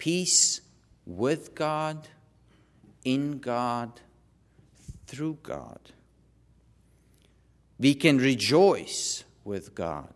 peace 0.00 0.62
with 1.06 1.54
God, 1.54 2.08
in 3.04 3.38
God, 3.38 4.00
through 5.06 5.38
God. 5.42 5.78
We 7.78 7.94
can 7.94 8.18
rejoice 8.18 9.24
with 9.44 9.74
God. 9.74 10.12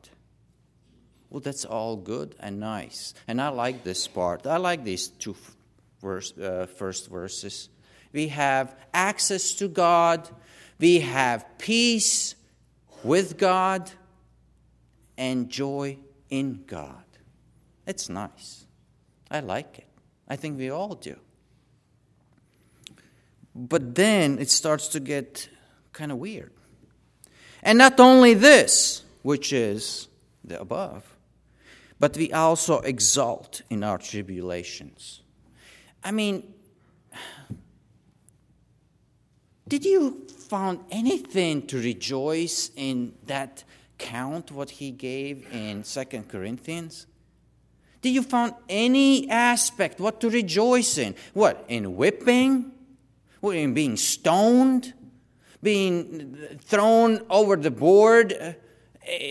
Well, 1.30 1.40
that's 1.40 1.64
all 1.64 1.96
good 1.96 2.34
and 2.40 2.58
nice. 2.60 3.14
And 3.28 3.40
I 3.40 3.48
like 3.48 3.84
this 3.84 4.08
part. 4.08 4.46
I 4.46 4.56
like 4.56 4.84
these 4.84 5.08
two 5.08 5.36
verse, 6.00 6.36
uh, 6.38 6.66
first 6.66 7.10
verses. 7.10 7.68
We 8.12 8.28
have 8.28 8.74
access 8.92 9.54
to 9.54 9.68
God, 9.68 10.28
we 10.78 11.00
have 11.00 11.44
peace 11.58 12.36
with 13.02 13.36
God, 13.36 13.90
and 15.18 15.50
joy 15.50 15.98
in 16.30 16.64
God. 16.66 17.04
It's 17.86 18.08
nice. 18.08 18.64
I 19.30 19.40
like 19.40 19.78
it. 19.78 19.88
I 20.28 20.36
think 20.36 20.58
we 20.58 20.70
all 20.70 20.94
do. 20.94 21.16
But 23.54 23.94
then 23.94 24.38
it 24.38 24.50
starts 24.50 24.88
to 24.88 25.00
get 25.00 25.48
kind 25.92 26.10
of 26.10 26.18
weird. 26.18 26.52
And 27.62 27.78
not 27.78 28.00
only 28.00 28.34
this, 28.34 29.02
which 29.22 29.52
is 29.52 30.08
the 30.44 30.60
above, 30.60 31.16
but 31.98 32.16
we 32.16 32.32
also 32.32 32.80
exult 32.80 33.62
in 33.70 33.82
our 33.84 33.98
tribulations. 33.98 35.22
I 36.02 36.10
mean, 36.10 36.52
did 39.66 39.84
you 39.84 40.26
found 40.48 40.80
anything 40.90 41.66
to 41.68 41.78
rejoice 41.78 42.70
in 42.76 43.14
that 43.26 43.64
count 43.96 44.50
what 44.50 44.68
he 44.68 44.90
gave 44.90 45.46
in 45.52 45.84
Second 45.84 46.28
Corinthians? 46.28 47.06
Did 48.04 48.10
you 48.10 48.22
find 48.22 48.52
any 48.68 49.30
aspect 49.30 49.98
what 49.98 50.20
to 50.20 50.28
rejoice 50.28 50.98
in? 50.98 51.14
What? 51.32 51.64
In 51.68 51.96
whipping? 51.96 52.70
What, 53.40 53.56
in 53.56 53.72
being 53.72 53.96
stoned? 53.96 54.92
Being 55.62 56.36
thrown 56.60 57.24
over 57.30 57.56
the 57.56 57.70
board 57.70 58.34
uh, 58.34 58.52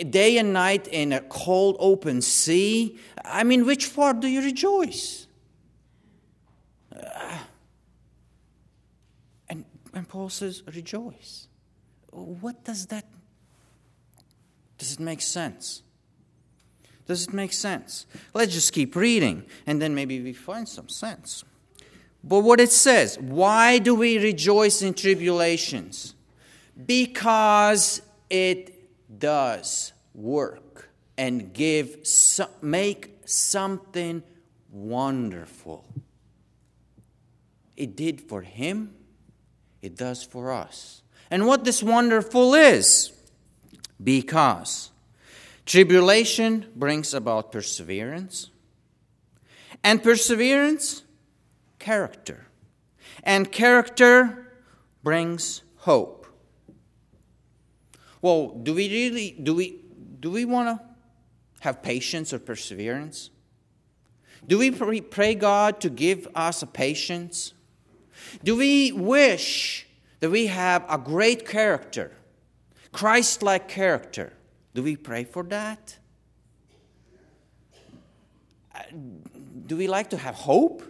day 0.09 0.39
and 0.39 0.53
night 0.53 0.87
in 0.87 1.13
a 1.13 1.21
cold 1.21 1.77
open 1.77 2.23
sea? 2.23 2.97
I 3.23 3.43
mean, 3.43 3.67
which 3.67 3.95
part 3.95 4.21
do 4.21 4.27
you 4.27 4.41
rejoice? 4.41 5.27
Uh, 6.91 7.37
and, 9.49 9.65
and 9.93 10.09
Paul 10.09 10.29
says, 10.29 10.63
rejoice. 10.73 11.47
What 12.09 12.63
does 12.63 12.87
that 12.87 13.05
does 14.79 14.93
it 14.93 14.99
make 14.99 15.21
sense? 15.21 15.83
Does 17.05 17.27
it 17.27 17.33
make 17.33 17.53
sense? 17.53 18.05
Let's 18.33 18.53
just 18.53 18.71
keep 18.71 18.95
reading, 18.95 19.45
and 19.65 19.81
then 19.81 19.93
maybe 19.93 20.21
we 20.21 20.33
find 20.33 20.67
some 20.67 20.89
sense. 20.89 21.43
But 22.23 22.39
what 22.39 22.61
it 22.61 22.71
says, 22.71 23.19
why 23.19 23.79
do 23.79 23.93
we 23.93 24.17
rejoice 24.17 24.81
in 24.81 24.93
tribulations? 24.93 26.15
Because 26.85 28.01
it 28.29 29.19
does 29.19 29.91
work 30.13 30.89
and 31.17 31.53
give 31.53 32.07
make 32.61 33.19
something 33.25 34.23
wonderful. 34.71 35.85
It 37.75 37.95
did 37.95 38.21
for 38.21 38.41
him, 38.41 38.95
it 39.81 39.97
does 39.97 40.23
for 40.23 40.51
us. 40.51 41.01
And 41.29 41.45
what 41.45 41.65
this 41.65 41.83
wonderful 41.83 42.53
is, 42.53 43.11
because 44.01 44.91
Tribulation 45.65 46.65
brings 46.75 47.13
about 47.13 47.51
perseverance, 47.51 48.49
and 49.83 50.03
perseverance, 50.03 51.03
character. 51.79 52.47
And 53.23 53.51
character 53.51 54.53
brings 55.03 55.61
hope. 55.77 56.27
Well, 58.21 58.49
do 58.63 58.73
we 58.73 58.89
really 58.89 59.31
do 59.31 59.53
we 59.53 59.81
do 60.19 60.31
we 60.31 60.45
want 60.45 60.69
to 60.69 60.85
have 61.59 61.81
patience 61.81 62.33
or 62.33 62.39
perseverance? 62.39 63.29
Do 64.47 64.57
we 64.57 64.71
pray 65.01 65.35
God 65.35 65.79
to 65.81 65.89
give 65.89 66.27
us 66.35 66.61
a 66.61 66.67
patience? 66.67 67.53
Do 68.43 68.57
we 68.57 68.91
wish 68.91 69.87
that 70.19 70.29
we 70.29 70.47
have 70.47 70.85
a 70.89 70.97
great 70.97 71.47
character, 71.47 72.11
Christ 72.91 73.43
like 73.43 73.67
character? 73.69 74.33
Do 74.73 74.83
we 74.83 74.95
pray 74.95 75.23
for 75.23 75.43
that? 75.43 75.97
Uh, 78.73 78.81
do 79.67 79.77
we 79.77 79.87
like 79.87 80.09
to 80.09 80.17
have 80.17 80.35
hope? 80.35 80.83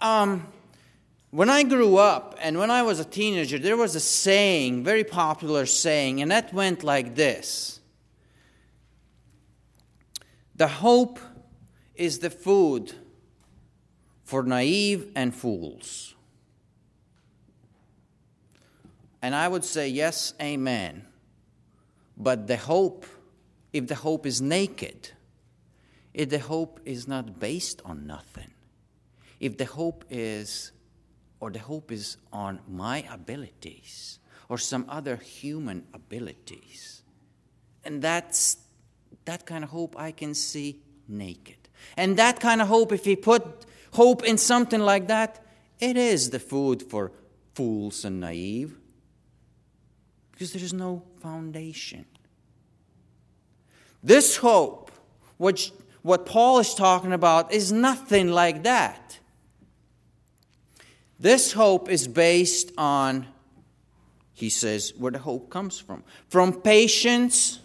Um, 0.00 0.46
when 1.30 1.50
I 1.50 1.62
grew 1.62 1.96
up 1.96 2.36
and 2.40 2.58
when 2.58 2.70
I 2.70 2.82
was 2.82 3.00
a 3.00 3.04
teenager, 3.04 3.58
there 3.58 3.76
was 3.76 3.94
a 3.94 4.00
saying, 4.00 4.84
very 4.84 5.04
popular 5.04 5.66
saying, 5.66 6.22
and 6.22 6.30
that 6.30 6.54
went 6.54 6.84
like 6.84 7.14
this 7.14 7.80
The 10.54 10.68
hope 10.68 11.18
is 11.94 12.20
the 12.20 12.30
food 12.30 12.94
for 14.24 14.42
naive 14.42 15.10
and 15.14 15.34
fools. 15.34 16.14
And 19.20 19.34
I 19.34 19.48
would 19.48 19.64
say, 19.64 19.88
yes, 19.88 20.32
amen. 20.40 21.04
But 22.18 22.48
the 22.48 22.56
hope, 22.56 23.06
if 23.72 23.86
the 23.86 23.94
hope 23.94 24.26
is 24.26 24.42
naked, 24.42 25.12
if 26.12 26.30
the 26.30 26.40
hope 26.40 26.80
is 26.84 27.06
not 27.06 27.38
based 27.38 27.80
on 27.84 28.06
nothing, 28.06 28.50
if 29.38 29.56
the 29.56 29.66
hope 29.66 30.04
is, 30.10 30.72
or 31.38 31.50
the 31.50 31.60
hope 31.60 31.92
is 31.92 32.16
on 32.32 32.58
my 32.68 33.04
abilities 33.08 34.18
or 34.48 34.58
some 34.58 34.84
other 34.88 35.16
human 35.16 35.86
abilities, 35.94 37.02
and 37.84 38.02
that's 38.02 38.56
that 39.24 39.46
kind 39.46 39.62
of 39.62 39.70
hope 39.70 39.94
I 39.96 40.10
can 40.10 40.34
see 40.34 40.80
naked. 41.06 41.68
And 41.96 42.16
that 42.16 42.40
kind 42.40 42.60
of 42.60 42.66
hope, 42.66 42.92
if 42.92 43.06
we 43.06 43.14
put 43.14 43.44
hope 43.92 44.24
in 44.24 44.38
something 44.38 44.80
like 44.80 45.06
that, 45.06 45.44
it 45.78 45.96
is 45.96 46.30
the 46.30 46.40
food 46.40 46.82
for 46.82 47.12
fools 47.54 48.04
and 48.04 48.20
naive 48.20 48.76
because 50.32 50.52
there 50.52 50.62
is 50.62 50.72
no 50.72 51.02
foundation. 51.20 52.04
This 54.02 54.36
hope, 54.36 54.90
which 55.36 55.72
what 56.02 56.26
Paul 56.26 56.60
is 56.60 56.74
talking 56.74 57.12
about, 57.12 57.52
is 57.52 57.72
nothing 57.72 58.30
like 58.30 58.62
that. 58.62 59.18
This 61.18 61.52
hope 61.52 61.88
is 61.88 62.06
based 62.06 62.72
on, 62.78 63.26
he 64.32 64.48
says, 64.48 64.92
where 64.96 65.10
the 65.10 65.18
hope 65.18 65.50
comes 65.50 65.78
from 65.78 66.04
from 66.28 66.52
patience, 66.52 67.58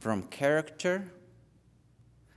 from 0.00 0.22
character. 0.24 1.12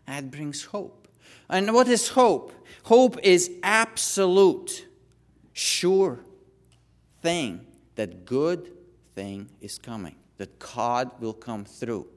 That 0.05 0.29
brings 0.29 0.65
hope. 0.65 1.07
And 1.49 1.73
what 1.73 1.87
is 1.87 2.09
hope? 2.09 2.53
Hope 2.83 3.17
is 3.23 3.49
absolute, 3.63 4.85
sure 5.53 6.19
thing 7.21 7.65
that 7.95 8.25
good 8.25 8.74
thing 9.15 9.49
is 9.61 9.77
coming, 9.77 10.15
that 10.37 10.59
God 10.59 11.09
will 11.19 11.33
come 11.33 11.65
through. 11.65 12.07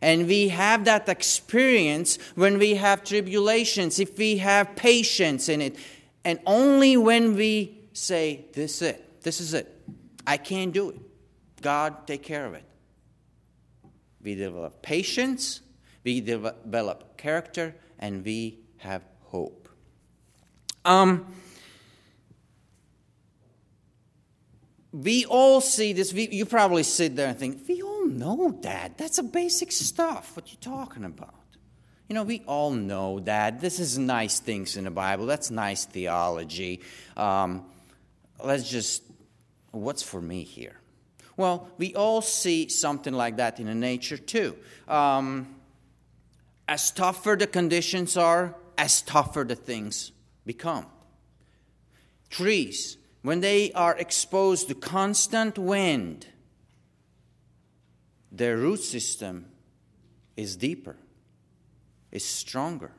And 0.00 0.26
we 0.26 0.48
have 0.48 0.84
that 0.86 1.08
experience 1.08 2.18
when 2.34 2.58
we 2.58 2.74
have 2.74 3.04
tribulations, 3.04 3.98
if 3.98 4.16
we 4.16 4.38
have 4.38 4.74
patience 4.76 5.48
in 5.48 5.60
it. 5.60 5.76
And 6.24 6.38
only 6.46 6.96
when 6.96 7.34
we 7.34 7.78
say, 7.92 8.46
This 8.52 8.80
is 8.80 8.82
it, 8.82 9.22
this 9.22 9.40
is 9.40 9.54
it, 9.54 9.74
I 10.26 10.36
can't 10.36 10.72
do 10.72 10.90
it. 10.90 11.00
God, 11.60 12.06
take 12.06 12.22
care 12.22 12.46
of 12.46 12.54
it. 12.54 12.64
We 14.22 14.34
develop 14.34 14.82
patience, 14.82 15.60
we 16.02 16.20
develop 16.20 17.16
character, 17.16 17.74
and 17.98 18.24
we 18.24 18.58
have 18.78 19.02
hope. 19.24 19.68
Um, 20.84 21.26
we 24.94 25.24
all 25.24 25.60
see 25.60 25.92
this. 25.92 26.14
We, 26.14 26.28
you 26.28 26.46
probably 26.46 26.84
sit 26.84 27.16
there 27.16 27.26
and 27.26 27.36
think, 27.36 27.66
we 27.66 27.82
all 27.82 28.06
know 28.06 28.56
that. 28.62 28.96
That's 28.96 29.18
a 29.18 29.24
basic 29.24 29.72
stuff. 29.72 30.36
What 30.36 30.52
you're 30.52 30.74
talking 30.74 31.04
about? 31.04 31.34
You 32.08 32.14
know, 32.14 32.22
we 32.22 32.44
all 32.46 32.70
know 32.70 33.18
that. 33.20 33.60
This 33.60 33.80
is 33.80 33.98
nice 33.98 34.38
things 34.38 34.76
in 34.76 34.84
the 34.84 34.92
Bible. 34.92 35.26
That's 35.26 35.50
nice 35.50 35.84
theology. 35.84 36.80
Um, 37.16 37.64
let's 38.42 38.70
just, 38.70 39.02
what's 39.72 40.02
for 40.02 40.20
me 40.20 40.44
here? 40.44 40.76
Well, 41.36 41.68
we 41.76 41.96
all 41.96 42.22
see 42.22 42.68
something 42.68 43.12
like 43.12 43.38
that 43.38 43.58
in 43.58 43.80
nature 43.80 44.16
too. 44.16 44.54
Um, 44.86 45.56
as 46.68 46.92
tougher 46.92 47.34
the 47.34 47.48
conditions 47.48 48.16
are, 48.16 48.54
as 48.78 49.02
tougher 49.02 49.42
the 49.42 49.56
things 49.56 50.12
become. 50.46 50.86
Trees, 52.30 52.96
when 53.24 53.40
they 53.40 53.72
are 53.72 53.96
exposed 53.96 54.68
to 54.68 54.74
constant 54.74 55.56
wind, 55.56 56.26
their 58.30 58.58
root 58.58 58.80
system 58.80 59.46
is 60.36 60.56
deeper, 60.56 60.94
is 62.12 62.22
stronger, 62.22 62.92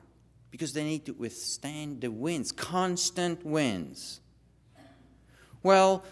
because 0.50 0.74
they 0.74 0.84
need 0.84 1.06
to 1.06 1.14
withstand 1.14 2.02
the 2.02 2.10
winds, 2.10 2.52
constant 2.52 3.46
winds. 3.46 4.20
Well, 5.62 6.04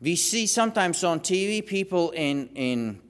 we 0.00 0.16
see 0.16 0.46
sometimes 0.46 1.04
on 1.04 1.20
TV 1.20 1.64
people 1.64 2.12
in, 2.12 2.48
in 2.54 3.02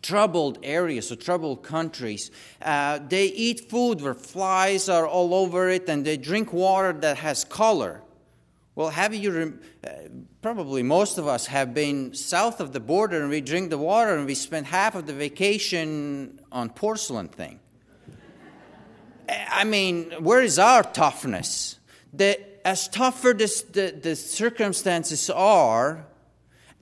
troubled 0.00 0.58
areas 0.62 1.12
or 1.12 1.16
troubled 1.16 1.62
countries, 1.62 2.30
uh, 2.62 2.98
they 3.10 3.26
eat 3.26 3.68
food 3.68 4.00
where 4.00 4.14
flies 4.14 4.88
are 4.88 5.06
all 5.06 5.34
over 5.34 5.68
it 5.68 5.86
and 5.90 6.02
they 6.02 6.16
drink 6.16 6.50
water 6.50 6.94
that 6.94 7.18
has 7.18 7.44
color. 7.44 8.01
Well, 8.74 8.88
have 8.88 9.14
you, 9.14 9.58
uh, 9.86 9.90
probably 10.40 10.82
most 10.82 11.18
of 11.18 11.28
us 11.28 11.46
have 11.46 11.74
been 11.74 12.14
south 12.14 12.58
of 12.58 12.72
the 12.72 12.80
border 12.80 13.20
and 13.20 13.28
we 13.28 13.42
drink 13.42 13.68
the 13.68 13.76
water 13.76 14.16
and 14.16 14.24
we 14.24 14.34
spend 14.34 14.66
half 14.66 14.94
of 14.94 15.06
the 15.06 15.12
vacation 15.12 16.40
on 16.50 16.70
porcelain 16.70 17.28
thing. 17.28 17.60
I 19.28 19.64
mean, 19.64 20.12
where 20.20 20.40
is 20.40 20.58
our 20.58 20.82
toughness? 20.82 21.78
The, 22.14 22.40
as 22.66 22.88
tougher 22.88 23.34
this, 23.34 23.60
the, 23.60 23.90
the 23.90 24.16
circumstances 24.16 25.28
are, 25.28 26.06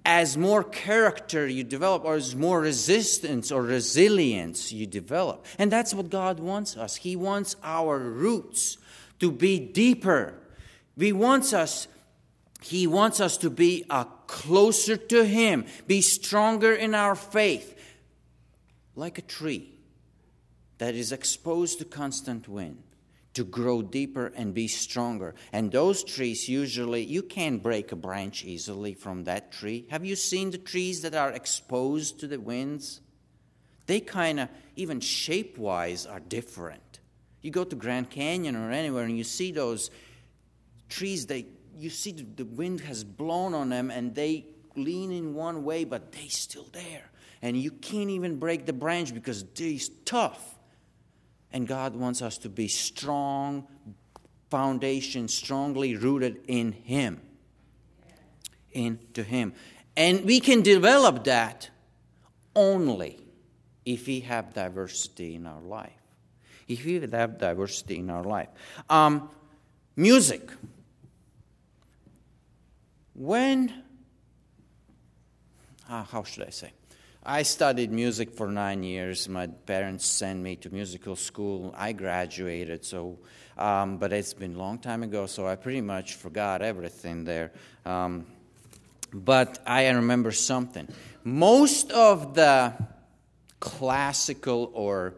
as 0.04 0.36
more 0.36 0.62
character 0.62 1.46
you 1.46 1.64
develop, 1.64 2.04
or 2.04 2.14
as 2.14 2.36
more 2.36 2.60
resistance 2.60 3.50
or 3.50 3.62
resilience 3.62 4.72
you 4.72 4.86
develop. 4.86 5.44
And 5.58 5.72
that's 5.72 5.92
what 5.92 6.08
God 6.08 6.38
wants 6.38 6.76
us. 6.76 6.96
He 6.96 7.16
wants 7.16 7.56
our 7.64 7.98
roots 7.98 8.78
to 9.18 9.32
be 9.32 9.58
deeper 9.58 10.34
he 10.98 11.12
wants 11.12 11.52
us, 11.52 11.88
He 12.62 12.86
wants 12.86 13.20
us 13.20 13.36
to 13.38 13.50
be 13.50 13.84
uh, 13.88 14.04
closer 14.26 14.96
to 14.96 15.24
Him, 15.24 15.64
be 15.86 16.00
stronger 16.00 16.74
in 16.74 16.94
our 16.94 17.14
faith, 17.14 17.78
like 18.94 19.18
a 19.18 19.22
tree 19.22 19.72
that 20.78 20.94
is 20.94 21.12
exposed 21.12 21.78
to 21.78 21.84
constant 21.84 22.48
wind 22.48 22.82
to 23.34 23.44
grow 23.44 23.80
deeper 23.80 24.32
and 24.34 24.54
be 24.54 24.66
stronger. 24.66 25.34
And 25.52 25.70
those 25.70 26.02
trees 26.02 26.48
usually, 26.48 27.04
you 27.04 27.22
can't 27.22 27.62
break 27.62 27.92
a 27.92 27.96
branch 27.96 28.44
easily 28.44 28.94
from 28.94 29.24
that 29.24 29.52
tree. 29.52 29.86
Have 29.90 30.04
you 30.04 30.16
seen 30.16 30.50
the 30.50 30.58
trees 30.58 31.02
that 31.02 31.14
are 31.14 31.30
exposed 31.30 32.18
to 32.20 32.26
the 32.26 32.40
winds? 32.40 33.00
They 33.86 34.00
kind 34.00 34.40
of, 34.40 34.48
even 34.76 35.00
shape 35.00 35.58
wise, 35.58 36.06
are 36.06 36.20
different. 36.20 37.00
You 37.40 37.50
go 37.50 37.64
to 37.64 37.76
Grand 37.76 38.10
Canyon 38.10 38.56
or 38.56 38.70
anywhere 38.70 39.04
and 39.04 39.16
you 39.16 39.24
see 39.24 39.52
those 39.52 39.90
trees, 40.90 41.26
they, 41.26 41.46
you 41.78 41.88
see 41.88 42.12
the, 42.12 42.44
wind 42.44 42.80
has 42.80 43.04
blown 43.04 43.54
on 43.54 43.70
them 43.70 43.90
and 43.90 44.14
they 44.14 44.46
lean 44.76 45.12
in 45.12 45.34
one 45.34 45.64
way, 45.64 45.84
but 45.84 46.12
they 46.12 46.28
still 46.28 46.66
there. 46.72 47.10
And 47.42 47.56
you 47.56 47.70
can't 47.70 48.10
even 48.10 48.38
break 48.38 48.66
the 48.66 48.72
branch 48.72 49.14
because 49.14 49.44
they're 49.54 49.78
tough. 50.04 50.58
And 51.52 51.66
God 51.66 51.96
wants 51.96 52.20
us 52.20 52.38
to 52.38 52.48
be 52.48 52.68
strong 52.68 53.66
foundation, 54.50 55.28
strongly 55.28 55.96
rooted 55.96 56.40
in 56.46 56.72
Him. 56.72 57.20
Into 58.72 59.22
Him. 59.22 59.54
And 59.96 60.24
we 60.24 60.40
can 60.40 60.62
develop 60.62 61.24
that 61.24 61.70
only 62.54 63.18
if 63.84 64.06
we 64.06 64.20
have 64.20 64.52
diversity 64.52 65.34
in 65.34 65.46
our 65.46 65.62
life. 65.62 65.92
If 66.68 66.84
we 66.84 67.00
have 67.00 67.38
diversity 67.38 67.98
in 67.98 68.10
our 68.10 68.22
life. 68.22 68.48
Um, 68.88 69.30
music. 69.96 70.50
When, 73.20 73.70
uh, 75.90 76.04
how 76.04 76.22
should 76.22 76.46
I 76.46 76.48
say? 76.48 76.72
I 77.22 77.42
studied 77.42 77.92
music 77.92 78.30
for 78.30 78.48
nine 78.48 78.82
years. 78.82 79.28
My 79.28 79.46
parents 79.46 80.06
sent 80.06 80.40
me 80.40 80.56
to 80.56 80.70
musical 80.72 81.16
school. 81.16 81.74
I 81.76 81.92
graduated, 81.92 82.82
so 82.82 83.18
um, 83.58 83.98
but 83.98 84.14
it's 84.14 84.32
been 84.32 84.54
a 84.54 84.58
long 84.58 84.78
time 84.78 85.02
ago, 85.02 85.26
so 85.26 85.46
I 85.46 85.56
pretty 85.56 85.82
much 85.82 86.14
forgot 86.14 86.62
everything 86.62 87.24
there. 87.24 87.52
Um, 87.84 88.24
but 89.12 89.58
I 89.66 89.90
remember 89.90 90.32
something. 90.32 90.88
Most 91.22 91.92
of 91.92 92.34
the 92.34 92.72
classical 93.60 94.70
or 94.72 95.12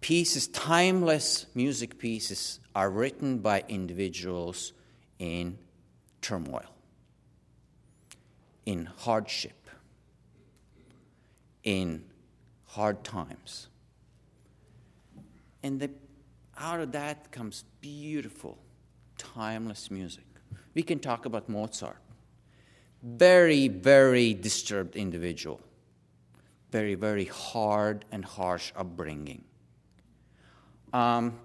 pieces, 0.00 0.48
timeless 0.48 1.44
music 1.54 1.98
pieces, 1.98 2.60
are 2.74 2.88
written 2.88 3.40
by 3.40 3.62
individuals 3.68 4.72
in 5.18 5.58
turmoil 6.22 6.79
in 8.66 8.86
hardship, 8.86 9.68
in 11.64 12.04
hard 12.66 13.02
times. 13.02 13.68
And 15.62 15.80
the, 15.80 15.90
out 16.56 16.80
of 16.80 16.92
that 16.92 17.32
comes 17.32 17.64
beautiful, 17.80 18.58
timeless 19.18 19.90
music. 19.90 20.24
We 20.74 20.82
can 20.82 20.98
talk 20.98 21.26
about 21.26 21.48
Mozart. 21.48 21.98
Very, 23.02 23.68
very 23.68 24.34
disturbed 24.34 24.94
individual. 24.96 25.60
Very, 26.70 26.94
very 26.94 27.24
hard 27.24 28.04
and 28.12 28.24
harsh 28.24 28.72
upbringing. 28.76 29.44
Um, 30.92 31.38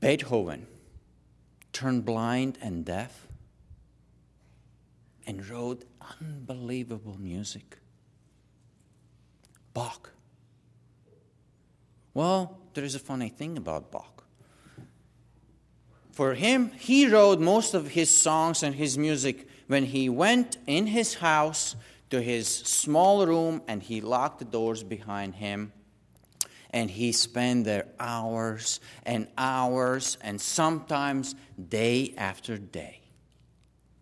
Beethoven 0.00 0.66
turned 1.72 2.04
blind 2.04 2.58
and 2.62 2.84
deaf 2.84 3.25
and 5.26 5.46
wrote 5.48 5.84
unbelievable 6.20 7.16
music. 7.18 7.78
Bach. 9.74 10.10
Well, 12.14 12.58
there 12.74 12.84
is 12.84 12.94
a 12.94 12.98
funny 12.98 13.28
thing 13.28 13.58
about 13.58 13.90
Bach. 13.90 14.24
For 16.12 16.34
him, 16.34 16.70
he 16.70 17.06
wrote 17.06 17.40
most 17.40 17.74
of 17.74 17.88
his 17.88 18.14
songs 18.14 18.62
and 18.62 18.74
his 18.74 18.96
music 18.96 19.48
when 19.66 19.84
he 19.84 20.08
went 20.08 20.56
in 20.66 20.86
his 20.86 21.14
house 21.14 21.76
to 22.08 22.22
his 22.22 22.48
small 22.48 23.26
room 23.26 23.60
and 23.68 23.82
he 23.82 24.00
locked 24.00 24.38
the 24.38 24.44
doors 24.46 24.82
behind 24.82 25.34
him 25.34 25.72
and 26.70 26.90
he 26.90 27.12
spent 27.12 27.64
there 27.64 27.86
hours 27.98 28.80
and 29.04 29.26
hours 29.38 30.18
and 30.20 30.40
sometimes 30.40 31.34
day 31.68 32.14
after 32.16 32.58
day. 32.58 33.00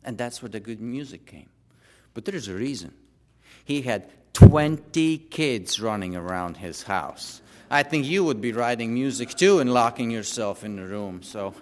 And 0.05 0.19
that's 0.19 0.43
where 0.43 0.49
the 0.51 0.61
good 0.61 0.81
music 0.81 1.27
came. 1.27 1.49
But 2.13 2.25
there's 2.25 2.49
a 2.49 2.55
reason. 2.55 2.93
He 3.65 3.83
had 3.83 4.11
20 4.35 5.19
kids 5.19 5.81
running 5.81 6.15
around 6.15 6.59
his 6.59 6.83
house. 6.83 7.41
I 7.71 7.83
think 7.83 8.07
you 8.07 8.25
would 8.25 8.41
be 8.41 8.53
writing 8.53 8.93
music 8.93 9.31
too 9.31 9.61
and 9.61 9.73
locking 9.73 10.11
yourself 10.11 10.65
in 10.65 10.77
the 10.77 10.85
room. 10.85 11.23
So, 11.23 11.55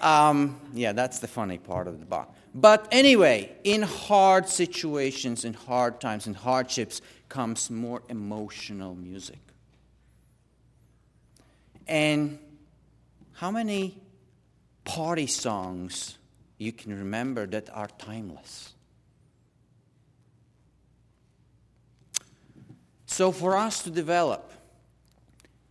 Um, 0.00 0.60
yeah, 0.74 0.92
that's 0.92 1.20
the 1.20 1.28
funny 1.28 1.56
part 1.56 1.88
of 1.88 1.98
the 1.98 2.04
book. 2.04 2.28
But 2.54 2.86
anyway, 2.92 3.50
in 3.64 3.82
hard 3.82 4.48
situations, 4.48 5.44
in 5.44 5.54
hard 5.54 5.98
times, 5.98 6.26
in 6.26 6.34
hardships, 6.34 7.00
comes 7.28 7.70
more 7.70 8.02
emotional 8.10 8.94
music. 8.94 9.38
And 11.86 12.38
how 13.32 13.50
many 13.50 14.00
party 14.84 15.26
songs 15.26 16.18
you 16.58 16.72
can 16.72 16.96
remember 16.96 17.46
that 17.46 17.68
are 17.72 17.88
timeless? 17.98 18.74
So, 23.06 23.30
for 23.30 23.56
us 23.56 23.82
to 23.84 23.90
develop 23.90 24.52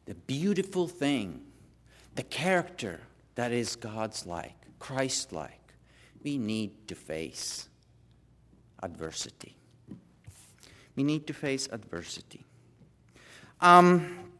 the 0.05 0.15
beautiful 0.15 0.87
thing, 0.87 1.41
the 2.15 2.23
character 2.23 3.01
that 3.35 3.51
is 3.51 3.75
God's 3.75 4.25
like, 4.25 4.55
Christ 4.79 5.33
like, 5.33 5.73
we 6.23 6.37
need 6.37 6.87
to 6.87 6.95
face 6.95 7.67
adversity. 8.81 9.55
We 10.95 11.03
need 11.03 11.27
to 11.27 11.33
face 11.33 11.67
adversity. 11.71 12.45
Um, 13.59 14.32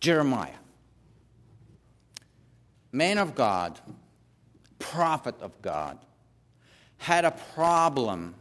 Jeremiah, 0.00 0.50
man 2.90 3.18
of 3.18 3.34
God, 3.34 3.78
prophet 4.78 5.34
of 5.40 5.60
God, 5.62 5.98
had 6.98 7.24
a 7.24 7.30
problem 7.54 8.34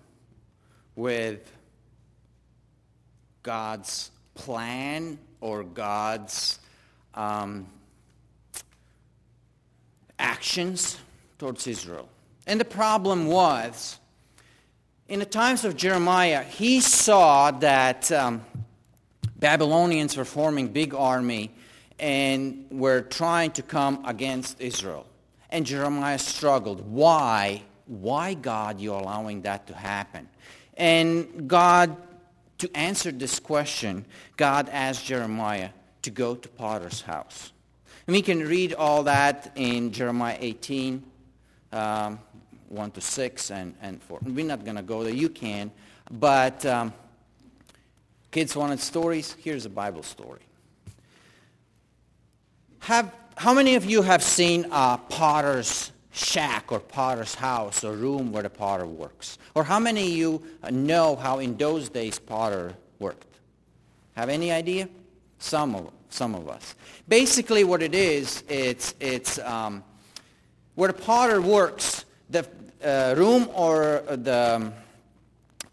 with 0.95 1.51
God's 3.43 4.11
plan 4.35 5.17
or 5.41 5.63
God's 5.63 6.59
um, 7.13 7.67
actions 10.17 10.97
towards 11.37 11.67
Israel. 11.67 12.09
And 12.47 12.59
the 12.59 12.65
problem 12.65 13.27
was, 13.27 13.99
in 15.07 15.19
the 15.19 15.25
times 15.25 15.65
of 15.65 15.75
Jeremiah, 15.75 16.43
he 16.43 16.81
saw 16.81 17.51
that 17.51 18.11
um, 18.11 18.45
Babylonians 19.39 20.17
were 20.17 20.25
forming 20.25 20.67
big 20.67 20.93
army 20.93 21.51
and 21.97 22.65
were 22.69 23.01
trying 23.01 23.51
to 23.51 23.61
come 23.61 24.03
against 24.05 24.59
Israel. 24.59 25.05
And 25.49 25.65
Jeremiah 25.65 26.19
struggled. 26.19 26.81
Why? 26.81 27.63
Why, 27.85 28.33
God, 28.33 28.79
you're 28.79 28.99
allowing 28.99 29.41
that 29.43 29.67
to 29.67 29.73
happen? 29.73 30.27
And 30.75 31.47
God, 31.47 31.95
to 32.59 32.69
answer 32.75 33.11
this 33.11 33.39
question, 33.39 34.05
God 34.37 34.69
asked 34.69 35.05
Jeremiah 35.05 35.69
to 36.03 36.11
go 36.11 36.35
to 36.35 36.49
Potter's 36.49 37.01
house. 37.01 37.51
And 38.07 38.15
we 38.15 38.21
can 38.21 38.39
read 38.39 38.73
all 38.73 39.03
that 39.03 39.51
in 39.55 39.91
Jeremiah 39.91 40.37
18, 40.39 41.03
um, 41.71 42.19
1 42.67 42.91
to 42.91 43.01
6 43.01 43.51
and, 43.51 43.75
and 43.81 44.01
4. 44.03 44.19
We're 44.23 44.45
not 44.45 44.63
going 44.63 44.77
to 44.77 44.83
go 44.83 45.03
there. 45.03 45.13
You 45.13 45.29
can. 45.29 45.71
But 46.11 46.65
um, 46.65 46.93
kids 48.31 48.55
wanted 48.55 48.79
stories? 48.79 49.35
Here's 49.39 49.65
a 49.65 49.69
Bible 49.69 50.03
story. 50.03 50.41
Have, 52.79 53.13
how 53.35 53.53
many 53.53 53.75
of 53.75 53.85
you 53.85 54.01
have 54.01 54.23
seen 54.23 54.65
a 54.71 54.99
Potter's 55.09 55.91
shack 56.11 56.71
or 56.71 56.79
potter's 56.79 57.35
house 57.35 57.83
or 57.83 57.93
room 57.93 58.31
where 58.31 58.43
the 58.43 58.49
potter 58.49 58.85
works? 58.85 59.37
Or 59.55 59.63
how 59.63 59.79
many 59.79 60.03
of 60.03 60.17
you 60.17 60.43
know 60.71 61.15
how 61.15 61.39
in 61.39 61.57
those 61.57 61.89
days 61.89 62.19
potter 62.19 62.75
worked? 62.99 63.25
Have 64.15 64.29
any 64.29 64.51
idea? 64.51 64.89
Some 65.39 65.75
of, 65.75 65.91
some 66.09 66.35
of 66.35 66.49
us. 66.49 66.75
Basically 67.07 67.63
what 67.63 67.81
it 67.81 67.95
is, 67.95 68.43
it's, 68.49 68.93
it's 68.99 69.39
um, 69.39 69.83
where 70.75 70.91
the 70.91 71.01
potter 71.01 71.41
works, 71.41 72.05
the 72.29 72.45
uh, 72.83 73.15
room 73.17 73.49
or 73.53 74.03
the 74.07 74.55
um, 74.55 74.73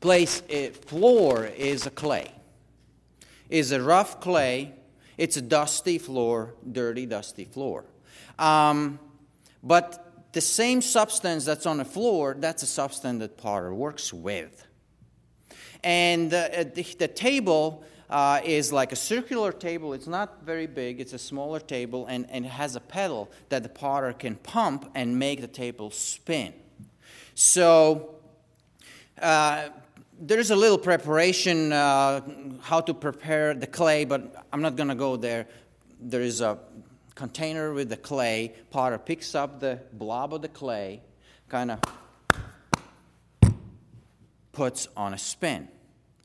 place, 0.01 0.43
it, 0.49 0.77
floor 0.85 1.47
is 1.47 1.87
a 1.87 1.91
clay. 1.91 2.31
Is 3.49 3.73
a 3.73 3.83
rough 3.83 4.21
clay. 4.21 4.75
It's 5.17 5.37
a 5.37 5.43
dusty 5.43 5.99
floor, 5.99 6.55
dirty, 6.71 7.07
dusty 7.07 7.45
floor. 7.45 7.85
Um, 8.39 8.99
but 9.63 10.07
the 10.33 10.41
same 10.41 10.83
substance 10.83 11.45
that's 11.45 11.65
on 11.65 11.79
the 11.79 11.85
floor, 11.85 12.37
that's 12.39 12.63
a 12.63 12.67
substance 12.67 13.21
that 13.21 13.39
potter 13.39 13.73
works 13.73 14.13
with. 14.13 14.67
And 15.83 16.33
uh, 16.35 16.65
the, 16.75 16.87
the, 16.99 17.09
table 17.09 17.85
uh, 18.11 18.41
is 18.45 18.73
like 18.73 18.93
a 18.93 18.97
circular 18.97 19.53
table. 19.53 19.93
It's 19.95 20.07
not 20.07 20.45
very 20.45 20.67
big, 20.67 21.01
it's 21.01 21.13
a 21.13 21.19
smaller 21.19 21.61
table, 21.61 22.07
and, 22.07 22.27
and 22.31 22.45
it 22.45 22.51
has 22.51 22.77
a 22.77 22.81
pedal 22.81 23.31
that 23.49 23.63
the 23.63 23.69
potter 23.69 24.13
can 24.13 24.37
pump 24.37 24.91
and 24.95 25.19
make 25.19 25.41
the 25.41 25.47
table 25.47 25.91
spin. 25.91 26.53
So, 27.35 28.17
uh, 29.21 29.69
there's 30.19 30.51
a 30.51 30.57
little 30.57 30.79
preparation 30.79 31.73
uh, 31.73 32.21
how 32.61 32.81
to 32.81 32.95
prepare 32.95 33.55
the 33.55 33.67
clay, 33.67 34.05
but 34.05 34.47
I'm 34.53 34.63
not 34.63 34.77
going 34.77 34.89
to 34.89 34.95
go 34.95 35.17
there. 35.17 35.47
There 36.01 36.23
is 36.23 36.41
a 36.41 36.59
container 37.15 37.73
with 37.73 37.89
the 37.89 37.97
clay. 37.97 38.55
Potter 38.71 38.99
picks 38.99 39.35
up 39.35 39.61
the 39.61 39.81
blob 39.93 40.35
of 40.35 40.43
the 40.43 40.49
clay, 40.49 41.03
kind 41.49 41.71
of 41.71 41.81
puts 44.53 44.89
on 44.97 45.13
a 45.13 45.19
spin, 45.19 45.69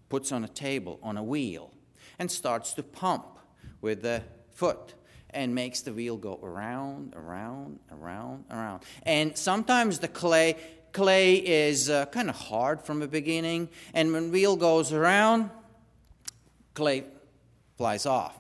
puts 0.10 0.32
on 0.32 0.44
a 0.44 0.48
table, 0.48 1.00
on 1.04 1.18
a 1.18 1.24
wheel, 1.24 1.74
and 2.18 2.32
starts 2.32 2.74
to 2.74 2.84
pump 2.84 3.40
with 3.82 4.02
the 4.02 4.24
foot 4.52 4.94
and 5.34 5.56
makes 5.56 5.82
the 5.82 5.94
wheel 5.94 6.18
go 6.18 6.40
around, 6.44 7.14
around, 7.16 7.80
around, 7.92 8.46
around. 8.52 8.84
And 9.04 9.38
sometimes 9.38 10.00
the 10.00 10.08
clay 10.08 10.58
clay 10.94 11.36
is 11.36 11.90
uh, 11.90 12.06
kind 12.08 12.30
of 12.30 12.36
hard 12.36 12.82
from 12.82 13.00
the 13.00 13.08
beginning, 13.08 13.70
and 13.94 14.12
when 14.12 14.32
wheel 14.32 14.56
goes 14.56 14.92
around, 14.92 15.50
clay 16.74 17.04
flies 17.78 18.06
off 18.06 18.38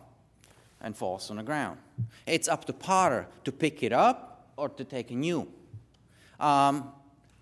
and 0.82 0.96
falls 0.96 1.30
on 1.30 1.38
the 1.38 1.44
ground. 1.44 1.78
It's 2.26 2.48
up 2.48 2.66
to 2.66 2.74
potter 2.74 3.28
to 3.44 3.52
pick 3.52 3.84
it 3.84 3.94
up 3.94 4.52
or 4.58 4.70
to 4.70 4.84
take 4.84 5.12
a 5.12 5.16
new. 5.16 5.48
Um, 6.40 6.92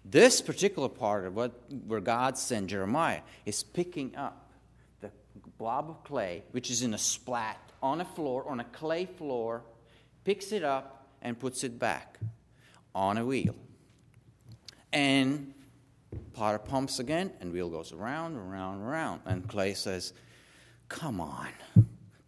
this 0.05 0.41
particular 0.41 0.89
part 0.89 1.25
of 1.25 1.35
what 1.35 1.51
where 1.87 1.99
God 1.99 2.37
sent 2.37 2.67
Jeremiah 2.67 3.21
is 3.45 3.63
picking 3.63 4.15
up 4.15 4.49
the 5.01 5.11
blob 5.57 5.89
of 5.89 6.03
clay, 6.03 6.43
which 6.51 6.71
is 6.71 6.81
in 6.81 6.93
a 6.93 6.97
splat 6.97 7.57
on 7.81 8.01
a 8.01 8.05
floor, 8.05 8.47
on 8.49 8.59
a 8.59 8.63
clay 8.65 9.05
floor, 9.05 9.61
picks 10.23 10.51
it 10.51 10.63
up 10.63 11.07
and 11.21 11.39
puts 11.39 11.63
it 11.63 11.79
back 11.79 12.17
on 12.95 13.17
a 13.17 13.25
wheel. 13.25 13.55
And 14.91 15.53
potter 16.33 16.57
pumps 16.57 16.99
again, 16.99 17.31
and 17.39 17.53
wheel 17.53 17.69
goes 17.69 17.91
around, 17.91 18.35
around, 18.35 18.81
around. 18.81 19.21
And 19.25 19.47
clay 19.47 19.73
says, 19.73 20.13
Come 20.87 21.21
on. 21.21 21.49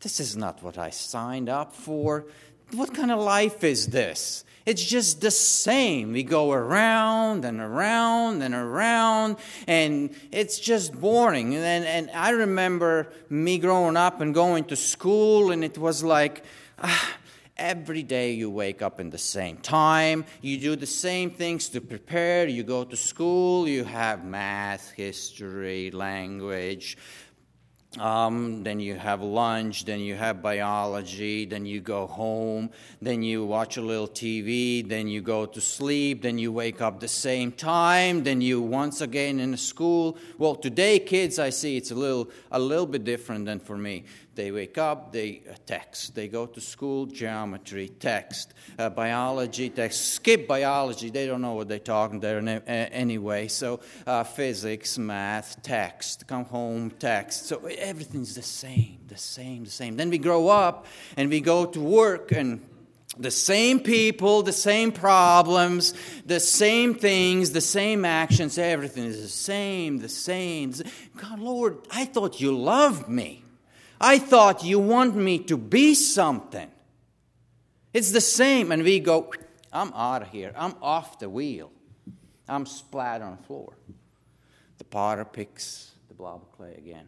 This 0.02 0.20
is 0.20 0.36
not 0.36 0.64
what 0.64 0.78
I 0.78 0.90
signed 0.90 1.50
up 1.50 1.76
for. 1.76 2.26
What 2.74 2.94
kind 2.94 3.12
of 3.12 3.20
life 3.20 3.64
is 3.64 3.88
this? 3.88 4.46
It's 4.66 4.84
just 4.84 5.22
the 5.22 5.32
same. 5.32 6.14
We 6.14 6.24
go 6.24 6.52
around 6.52 7.46
and 7.46 7.60
around 7.60 8.44
and 8.44 8.54
around, 8.54 9.38
and 9.68 10.16
it's 10.32 10.60
just 10.60 10.94
boring. 10.94 11.56
And, 11.56 11.86
and 11.86 12.12
I 12.12 12.30
remember 12.32 13.12
me 13.30 13.58
growing 13.58 13.98
up 13.98 14.22
and 14.22 14.34
going 14.34 14.66
to 14.66 14.76
school, 14.76 15.52
and 15.52 15.64
it 15.64 15.78
was 15.78 16.04
like, 16.04 16.44
ah, 16.80 17.10
every 17.62 18.02
day 18.02 18.32
you 18.32 18.50
wake 18.50 18.82
up 18.82 19.00
in 19.00 19.12
the 19.12 19.18
same 19.20 19.56
time 19.58 20.26
you 20.42 20.58
do 20.58 20.76
the 20.76 20.88
same 20.88 21.30
things 21.30 21.70
to 21.70 21.80
prepare 21.80 22.48
you 22.48 22.64
go 22.64 22.84
to 22.84 22.98
school 22.98 23.68
you 23.68 23.84
have 23.84 24.26
math 24.26 24.90
history 24.94 25.92
language 25.92 26.98
um, 28.00 28.64
then 28.64 28.80
you 28.80 28.96
have 28.96 29.22
lunch, 29.22 29.84
then 29.84 30.00
you 30.00 30.16
have 30.16 30.42
biology, 30.42 31.44
then 31.44 31.66
you 31.66 31.82
go 31.82 32.08
home, 32.08 32.70
then 33.02 33.22
you 33.22 33.46
watch 33.46 33.76
a 33.76 33.82
little 33.82 34.08
TV, 34.08 34.88
then 34.88 35.10
you 35.10 35.20
go 35.20 35.46
to 35.46 35.60
sleep, 35.60 36.22
then 36.22 36.38
you 36.38 36.54
wake 36.54 36.80
up 36.80 37.02
the 37.02 37.10
same 37.10 37.52
time, 37.52 38.24
then 38.24 38.40
you 38.40 38.62
once 38.62 39.02
again 39.02 39.42
in 39.42 39.58
school. 39.58 40.18
Well, 40.38 40.56
today 40.56 41.00
kids, 41.00 41.38
I 41.38 41.50
see 41.50 41.76
it's 41.76 41.92
a 41.92 41.96
little 41.96 42.30
a 42.50 42.60
little 42.60 42.86
bit 42.86 43.04
different 43.04 43.46
than 43.46 43.60
for 43.60 43.78
me. 43.78 44.06
They 44.42 44.52
wake 44.52 44.80
up, 44.80 45.12
they 45.12 45.44
uh, 45.48 45.54
text. 45.68 46.16
They 46.16 46.28
go 46.28 46.48
to 46.48 46.60
school, 46.60 47.06
geometry, 47.06 47.90
text. 47.90 48.56
Uh, 48.80 48.90
biology, 48.90 49.70
text. 49.70 50.16
Skip 50.16 50.48
biology, 50.48 51.12
they 51.12 51.28
don't 51.28 51.44
know 51.44 51.54
what 51.54 51.68
they're 51.68 51.78
talking 51.78 52.20
there 52.20 52.42
anyway. 52.66 53.50
So 53.50 53.82
uh, 54.08 54.24
physics, 54.24 54.98
math, 54.98 55.62
text. 55.62 56.26
Come 56.26 56.46
home, 56.46 56.90
text. 56.90 57.46
So 57.46 57.64
everything's 57.68 58.34
the 58.34 58.42
same, 58.42 58.98
the 59.08 59.16
same, 59.16 59.66
the 59.66 59.70
same. 59.70 59.96
Then 59.96 60.10
we 60.10 60.18
grow 60.18 60.48
up 60.48 60.88
and 61.16 61.30
we 61.30 61.40
go 61.40 61.68
to 61.68 61.80
work 61.80 62.32
and 62.32 62.62
The 63.20 63.30
same 63.30 63.82
people, 63.82 64.42
the 64.42 64.54
same 64.54 64.92
problems, 64.94 65.94
the 66.26 66.40
same 66.40 66.96
things, 66.96 67.52
the 67.52 67.62
same 67.62 68.06
actions, 68.06 68.58
everything 68.58 69.04
is 69.04 69.22
the 69.22 69.28
same, 69.28 70.00
the 70.00 70.08
same. 70.08 70.74
God, 71.18 71.40
Lord, 71.40 71.78
I 71.92 72.06
thought 72.06 72.40
you 72.40 72.58
loved 72.58 73.10
me. 73.10 73.41
I 74.02 74.18
thought 74.18 74.64
you 74.64 74.80
want 74.80 75.16
me 75.16 75.40
to 75.40 75.58
be 75.58 75.94
something. 75.94 76.70
It's 77.94 78.12
the 78.12 78.22
same. 78.22 78.72
And 78.72 78.84
we 78.84 79.00
go, 79.00 79.32
I'm 79.72 79.94
out 79.94 80.24
of 80.24 80.30
here. 80.30 80.52
I'm 80.56 80.76
off 80.82 81.20
the 81.20 81.30
wheel. 81.30 81.72
I'm 82.50 82.66
splat 82.66 83.22
on 83.22 83.38
the 83.38 83.44
floor. 83.44 83.78
The 84.80 84.84
potter 84.84 85.24
picks 85.24 85.92
the 86.08 86.16
blob 86.16 86.42
of 86.42 86.52
clay 86.52 86.74
again, 86.76 87.08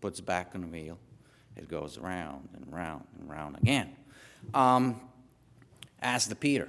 puts 0.00 0.20
back 0.20 0.52
on 0.54 0.62
the 0.62 0.66
wheel. 0.66 0.98
It 1.56 1.68
goes 1.68 1.98
round 1.98 2.48
and 2.54 2.72
round 2.72 3.04
and 3.18 3.28
round 3.28 3.58
again. 3.58 3.94
Um, 4.54 4.98
as 6.00 6.26
the 6.26 6.34
Peter 6.34 6.68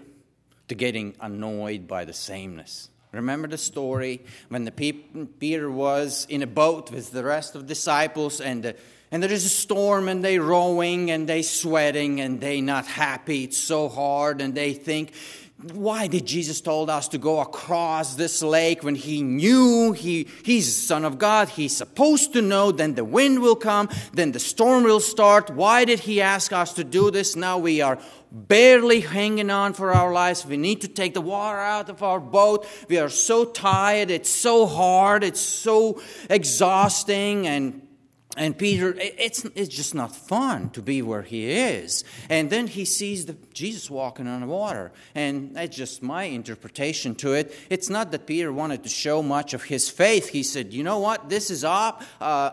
to 0.68 0.76
getting 0.76 1.16
annoyed 1.22 1.88
by 1.88 2.04
the 2.04 2.14
sameness. 2.14 2.90
Remember 3.12 3.48
the 3.48 3.58
story 3.58 4.22
when 4.50 4.64
the 4.64 4.72
Peter 4.72 5.70
was 5.70 6.26
in 6.30 6.44
a 6.44 6.48
boat 6.48 6.92
with 6.92 7.12
the 7.12 7.24
rest 7.24 7.56
of 7.56 7.68
disciples 7.68 8.40
and 8.40 8.74
and 9.14 9.22
there 9.22 9.32
is 9.32 9.44
a 9.44 9.50
storm 9.50 10.08
and 10.08 10.24
they 10.24 10.40
rowing 10.40 11.12
and 11.12 11.28
they 11.28 11.42
sweating 11.42 12.22
and 12.22 12.40
they 12.40 12.62
not 12.62 12.88
happy. 12.88 13.44
It's 13.44 13.58
so 13.58 13.90
hard 13.90 14.40
and 14.40 14.56
they 14.56 14.72
think 14.72 15.12
why 15.74 16.08
did 16.08 16.26
Jesus 16.26 16.62
told 16.62 16.90
us 16.90 17.08
to 17.10 17.18
go 17.18 17.40
across 17.40 18.16
this 18.16 18.42
lake 18.42 18.84
when 18.84 18.96
he 18.96 19.22
knew 19.22 19.92
he, 19.92 20.28
he's 20.44 20.66
the 20.66 20.72
son 20.72 21.06
of 21.06 21.20
God? 21.20 21.50
He's 21.50 21.76
supposed 21.76 22.34
to 22.34 22.42
know, 22.42 22.72
then 22.72 22.96
the 22.96 23.06
wind 23.06 23.42
will 23.42 23.56
come, 23.56 23.90
then 24.14 24.32
the 24.32 24.40
storm 24.40 24.84
will 24.84 25.00
start. 25.00 25.50
Why 25.52 25.86
did 25.86 26.00
he 26.00 26.22
ask 26.22 26.52
us 26.52 26.74
to 26.74 26.84
do 26.84 27.12
this? 27.12 27.36
Now 27.36 27.58
we 27.58 27.82
are 27.82 28.00
barely 28.32 29.02
hanging 29.02 29.50
on 29.50 29.74
for 29.74 29.94
our 29.94 30.12
lives. 30.12 30.46
We 30.46 30.58
need 30.58 30.82
to 30.82 30.88
take 30.88 31.14
the 31.14 31.22
water 31.22 31.60
out 31.60 31.90
of 31.90 32.02
our 32.02 32.20
boat. 32.20 32.66
We 32.88 32.98
are 32.98 33.10
so 33.10 33.46
tired. 33.46 34.10
It's 34.10 34.30
so 34.30 34.66
hard. 34.66 35.24
It's 35.24 35.42
so 35.42 36.02
exhausting. 36.30 37.46
And 37.46 37.82
and 38.38 38.58
Peter, 38.58 38.96
it's, 38.98 39.44
it's 39.56 39.76
just 39.76 39.94
not 39.94 40.16
fun 40.16 40.70
to 40.72 40.82
be 40.82 41.02
where 41.02 41.22
he 41.22 41.52
is. 41.52 42.06
And 42.30 42.50
then 42.50 42.68
he 42.68 42.86
sees 42.86 43.26
the, 43.26 43.36
Jesus 43.54 43.90
walking 43.90 44.26
on 44.26 44.42
the 44.42 44.48
water. 44.48 44.94
And 45.14 45.56
that's 45.56 45.76
just 45.76 46.02
my 46.02 46.24
interpretation 46.24 47.14
to 47.16 47.34
it. 47.34 47.54
It's 47.70 47.90
not 47.90 48.12
that 48.12 48.26
Peter 48.26 48.54
wanted 48.54 48.84
to 48.84 48.90
show 48.90 49.22
much 49.22 49.54
of 49.54 49.64
his 49.64 49.90
faith. 49.90 50.30
He 50.30 50.44
said, 50.44 50.72
You 50.72 50.84
know 50.84 51.00
what? 51.00 51.28
This 51.28 51.52
is 51.52 51.66
up. 51.66 52.04
Uh, 52.22 52.52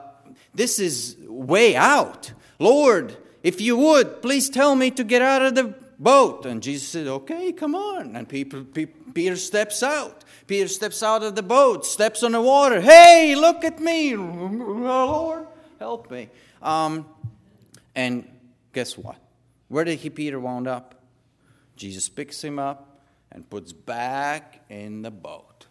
this 0.53 0.81
is 0.81 1.17
way 1.21 1.77
out. 1.77 2.33
Lord, 2.59 3.17
if 3.45 3.61
you 3.61 3.77
would, 3.77 4.21
please 4.21 4.51
tell 4.51 4.75
me 4.75 4.91
to 4.93 5.05
get 5.05 5.23
out 5.23 5.43
of 5.43 5.55
the 5.55 5.75
boat. 5.99 6.45
And 6.45 6.61
Jesus 6.61 6.88
said, 6.88 7.07
Okay, 7.07 7.53
come 7.53 7.77
on. 7.77 8.17
And 8.17 8.29
people, 8.29 8.64
Peter 8.64 9.37
steps 9.37 9.85
out. 9.85 10.25
Peter 10.49 10.67
steps 10.67 11.03
out 11.03 11.23
of 11.23 11.37
the 11.37 11.43
boat, 11.43 11.87
steps 11.87 12.23
on 12.25 12.33
the 12.33 12.41
water. 12.41 12.81
Hey, 12.81 13.37
look 13.37 13.64
at 13.64 13.79
me, 13.81 14.17
Lord 14.17 15.48
help 15.79 16.11
me. 16.11 16.29
Um, 16.62 17.07
and 17.95 18.29
guess 18.73 18.97
what? 18.97 19.17
Where 19.69 19.85
did 19.85 19.99
he, 19.99 20.11
Peter, 20.11 20.38
wound 20.41 20.67
up? 20.67 20.95
Jesus 21.77 22.09
picks 22.09 22.43
him 22.43 22.59
up 22.59 23.03
and 23.31 23.49
puts 23.49 23.73
back 23.73 24.64
in 24.69 25.03
the 25.03 25.11
boat 25.11 25.67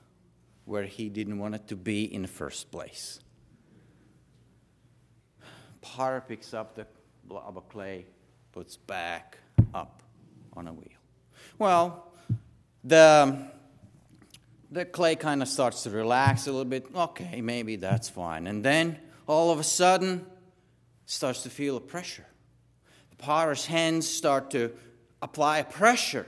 where 0.66 0.84
he 0.84 1.10
didn't 1.10 1.40
want 1.40 1.56
it 1.56 1.68
to 1.68 1.76
be 1.76 2.04
in 2.14 2.22
the 2.22 2.28
first 2.28 2.72
place. 2.72 3.20
Potter 5.82 6.24
picks 6.28 6.54
up 6.54 6.76
the 6.76 6.86
blob 7.24 7.58
of 7.58 7.70
clay, 7.70 8.06
puts 8.52 8.76
back 8.76 9.38
up 9.74 10.04
on 10.56 10.68
a 10.68 10.74
wheel. 10.74 11.00
Well, 11.58 12.12
the 12.84 13.48
the 14.70 14.86
clay 14.86 15.16
kind 15.16 15.42
of 15.42 15.48
starts 15.48 15.84
to 15.84 15.90
relax 15.90 16.48
a 16.48 16.52
little 16.52 16.66
bit. 16.66 16.88
Okay, 16.94 17.42
maybe 17.42 17.78
that's 17.78 18.10
fine. 18.10 18.48
And 18.48 18.64
then 18.64 19.00
all 19.28 19.52
of 19.52 19.60
a 19.60 19.64
sudden 19.64 20.26
starts 21.06 21.44
to 21.44 21.50
feel 21.50 21.78
a 21.78 21.82
pressure. 21.82 22.26
The 23.12 23.18
potter's 23.18 23.66
hands 23.66 24.08
start 24.08 24.52
to 24.52 24.72
apply 25.22 25.64
pressure, 25.64 26.26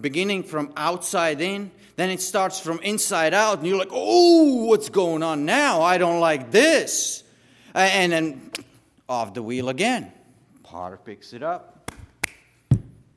beginning 0.00 0.42
from 0.42 0.72
outside 0.76 1.40
in. 1.40 1.70
Then 1.96 2.10
it 2.10 2.20
starts 2.20 2.58
from 2.58 2.80
inside 2.80 3.34
out, 3.34 3.58
and 3.58 3.66
you're 3.66 3.78
like, 3.78 3.90
oh, 3.92 4.64
what's 4.64 4.88
going 4.88 5.22
on 5.22 5.44
now? 5.44 5.82
I 5.82 5.98
don't 5.98 6.20
like 6.20 6.50
this. 6.50 7.22
And 7.74 8.12
then 8.12 8.50
off 9.08 9.34
the 9.34 9.42
wheel 9.42 9.68
again. 9.68 10.12
Potter 10.62 10.98
picks 11.04 11.32
it 11.32 11.42
up, 11.42 11.79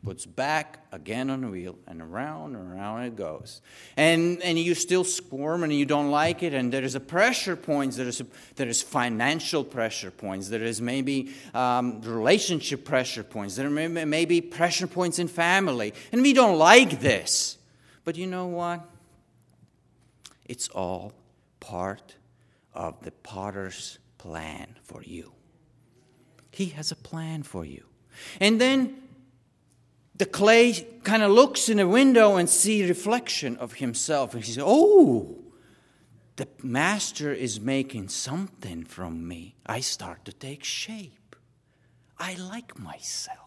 puts 0.04 0.26
back 0.26 0.86
again 0.92 1.30
on 1.30 1.42
the 1.42 1.48
wheel, 1.48 1.78
and 1.88 2.02
around 2.02 2.56
and 2.56 2.74
around 2.74 3.04
it 3.04 3.16
goes. 3.16 3.62
And, 3.96 4.42
and 4.42 4.60
you 4.60 4.76
still 4.76 5.04
squirm 5.04 5.63
and 5.63 5.74
you 5.74 5.86
don't 5.86 6.12
like 6.12 6.44
it, 6.44 6.54
and 6.54 6.72
there 6.72 6.84
is 6.84 6.96
a 6.96 7.00
pressure 7.00 7.56
points, 7.56 7.96
there 7.96 8.08
is, 8.08 8.20
a, 8.20 8.26
there 8.56 8.68
is 8.68 8.82
financial 8.82 9.63
pressure 9.63 10.12
points, 10.12 10.50
there 10.50 10.63
is 10.63 10.82
maybe 10.82 11.34
um, 11.54 12.02
relationship 12.02 12.84
pressure 12.84 13.24
points, 13.24 13.56
there 13.56 13.70
may, 13.70 13.88
may 13.88 14.26
be 14.26 14.42
pressure 14.42 14.88
points 14.88 15.20
in 15.20 15.28
family, 15.28 15.94
and 16.12 16.22
we 16.22 16.34
don't 16.34 16.58
like 16.58 17.00
this. 17.00 17.58
But 18.04 18.18
you 18.18 18.28
know 18.28 18.48
what? 18.48 18.82
It's 20.46 20.68
all 20.68 21.13
part 21.62 22.16
of 22.74 23.02
the 23.04 23.12
potter's 23.12 24.00
plan 24.18 24.76
for 24.84 25.02
you. 25.02 25.32
He 26.52 26.68
has 26.68 26.92
a 26.92 26.96
plan 26.96 27.44
for 27.44 27.63
you. 27.63 27.86
And 28.39 28.60
then 28.60 29.03
the 30.15 30.26
clay 30.26 30.73
kind 31.04 31.23
of 31.23 31.32
looks 31.32 31.69
in 31.69 31.80
a 31.80 31.88
window 31.88 32.36
and 32.38 32.49
see 32.49 32.88
reflection 32.88 33.58
of 33.58 33.73
himself 33.73 34.34
and 34.34 34.43
he 34.43 34.52
says 34.52 34.63
oh 34.65 35.43
the 36.36 36.47
master 36.63 37.32
is 37.32 37.60
making 37.60 38.10
something 38.10 38.86
from 38.86 39.28
me. 39.28 39.56
I 39.67 39.82
start 39.82 40.26
to 40.26 40.34
take 40.34 40.63
shape. 40.63 41.36
I 42.17 42.34
like 42.34 42.80
myself. 42.80 43.38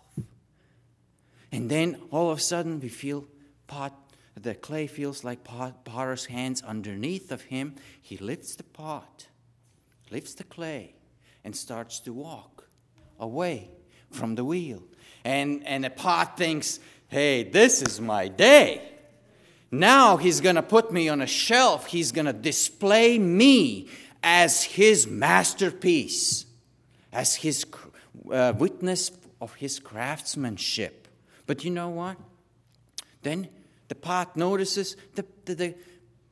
And 1.51 1.69
then 1.69 2.01
all 2.13 2.31
of 2.31 2.39
a 2.39 2.41
sudden 2.41 2.79
we 2.81 2.89
feel 2.89 3.27
pot 3.67 3.93
the 4.39 4.55
clay 4.55 4.87
feels 4.87 5.25
like 5.25 5.45
pot, 5.45 5.85
potter's 5.85 6.27
hands 6.27 6.63
underneath 6.63 7.33
of 7.33 7.43
him. 7.43 7.75
He 8.01 8.19
lifts 8.19 8.55
the 8.55 8.65
pot 8.65 9.27
lifts 10.11 10.35
the 10.35 10.45
clay 10.45 10.95
and 11.43 11.57
starts 11.57 11.99
to 12.01 12.13
walk 12.13 12.69
away 13.19 13.71
from 14.11 14.35
the 14.35 14.45
wheel 14.45 14.83
and, 15.27 15.67
and 15.67 15.83
the 15.83 15.91
pot 15.91 16.39
thinks, 16.39 16.79
hey, 17.09 17.43
this 17.43 17.83
is 17.83 18.01
my 18.01 18.29
day. 18.29 18.81
Now 19.73 20.17
he's 20.17 20.41
going 20.41 20.55
to 20.55 20.63
put 20.63 20.93
me 20.93 21.09
on 21.09 21.21
a 21.21 21.27
shelf. 21.27 21.87
He's 21.87 22.13
going 22.13 22.27
to 22.27 22.33
display 22.33 23.19
me 23.19 23.89
as 24.23 24.63
his 24.63 25.09
masterpiece, 25.09 26.47
as 27.13 27.35
his 27.35 27.67
uh, 28.31 28.53
witness 28.57 29.11
of 29.41 29.53
his 29.57 29.81
craftsmanship. 29.81 31.09
But 31.47 31.65
you 31.65 31.73
know 31.73 31.89
what? 31.89 32.19
Then 33.23 33.49
the 33.89 33.97
pot 33.97 34.37
notices 34.37 34.97
the, 35.17 35.25
the, 35.45 35.55
the 35.57 35.75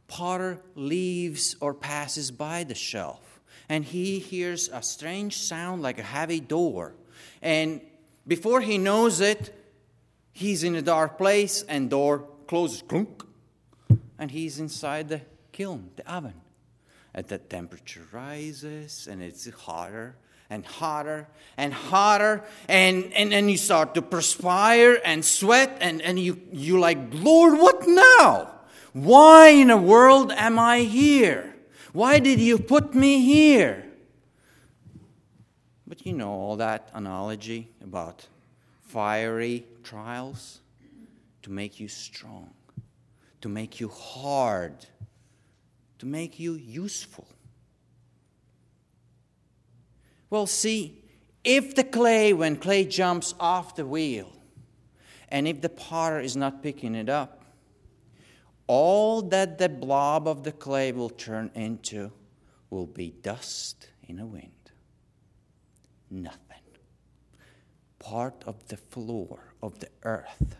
potter 0.07 0.61
leaves 0.77 1.57
or 1.61 1.75
passes 1.75 2.31
by 2.31 2.63
the 2.63 2.77
shelf, 2.77 3.41
and 3.69 3.85
he 3.85 4.21
hears 4.21 4.69
a 4.73 4.83
strange 4.83 5.39
sound 5.39 5.83
like 5.83 5.99
a 5.99 6.05
heavy 6.05 6.39
door. 6.39 6.95
And 7.43 7.81
before 8.27 8.61
he 8.61 8.79
knows 8.79 9.21
it, 9.21 9.55
he's 10.33 10.65
in 10.65 10.75
a 10.75 10.83
dark 10.83 11.19
place 11.19 11.63
and 11.63 11.91
door 11.91 12.27
closes, 12.47 12.83
clunk, 12.83 13.23
and 14.19 14.31
he's 14.31 14.59
inside 14.59 15.09
the 15.09 15.21
kiln, 15.53 15.91
the 15.97 16.13
oven. 16.13 16.35
And 17.15 17.27
the 17.27 17.39
temperature 17.39 18.03
rises 18.13 19.07
and 19.11 19.23
it's 19.23 19.49
hotter 19.51 20.17
and 20.51 20.65
hotter 20.65 21.29
and 21.57 21.73
hotter 21.73 22.43
and, 22.69 23.13
and 23.13 23.33
then 23.33 23.49
you 23.49 23.57
start 23.57 23.95
to 23.95 24.03
perspire 24.03 25.01
and 25.05 25.25
sweat 25.25 25.79
and, 25.81 26.03
and 26.03 26.19
you, 26.19 26.41
you 26.53 26.79
like, 26.81 26.99
Lord, 27.13 27.59
what 27.59 27.87
now? 27.87 28.51
Why 28.93 29.49
in 29.49 29.69
the 29.69 29.77
world 29.77 30.33
am 30.33 30.59
I 30.59 30.81
here? 30.81 31.55
Why 31.93 32.19
did 32.19 32.41
you 32.41 32.59
put 32.59 32.95
me 32.95 33.21
here? 33.21 33.85
But 35.87 36.07
you 36.07 36.13
know 36.13 36.31
all 36.31 36.57
that 36.57 36.89
analogy 36.95 37.69
about 37.83 38.27
fiery 38.81 39.67
trials 39.83 40.61
to 41.43 41.51
make 41.51 41.79
you 41.79 41.89
strong, 41.89 42.55
to 43.43 43.49
make 43.49 43.81
you 43.81 43.89
hard, 43.89 44.87
to 45.99 46.07
make 46.07 46.39
you 46.39 46.55
useful. 46.55 47.29
Well, 50.31 50.47
see, 50.47 51.05
if 51.45 51.75
the 51.75 51.85
clay, 51.85 52.33
when 52.33 52.57
clay 52.57 52.87
jumps 52.87 53.35
off 53.39 53.77
the 53.77 53.85
wheel, 53.85 54.33
and 55.29 55.47
if 55.47 55.61
the 55.61 55.69
potter 55.69 56.21
is 56.21 56.35
not 56.35 56.63
picking 56.63 56.95
it 56.95 57.11
up, 57.11 57.45
all 58.67 59.21
that 59.21 59.59
the 59.59 59.69
blob 59.69 60.27
of 60.27 60.45
the 60.45 60.53
clay 60.53 60.93
will 60.93 61.11
turn 61.11 61.51
into 61.55 62.11
will 62.71 62.87
be 62.87 63.11
dust 63.11 63.89
in 64.09 64.19
a 64.19 64.27
wind 64.27 64.54
nothing. 66.15 66.63
part 68.05 68.45
of 68.47 68.69
the 68.69 68.77
floor 68.77 69.55
of 69.63 69.79
the 69.79 69.89
earth, 70.03 70.57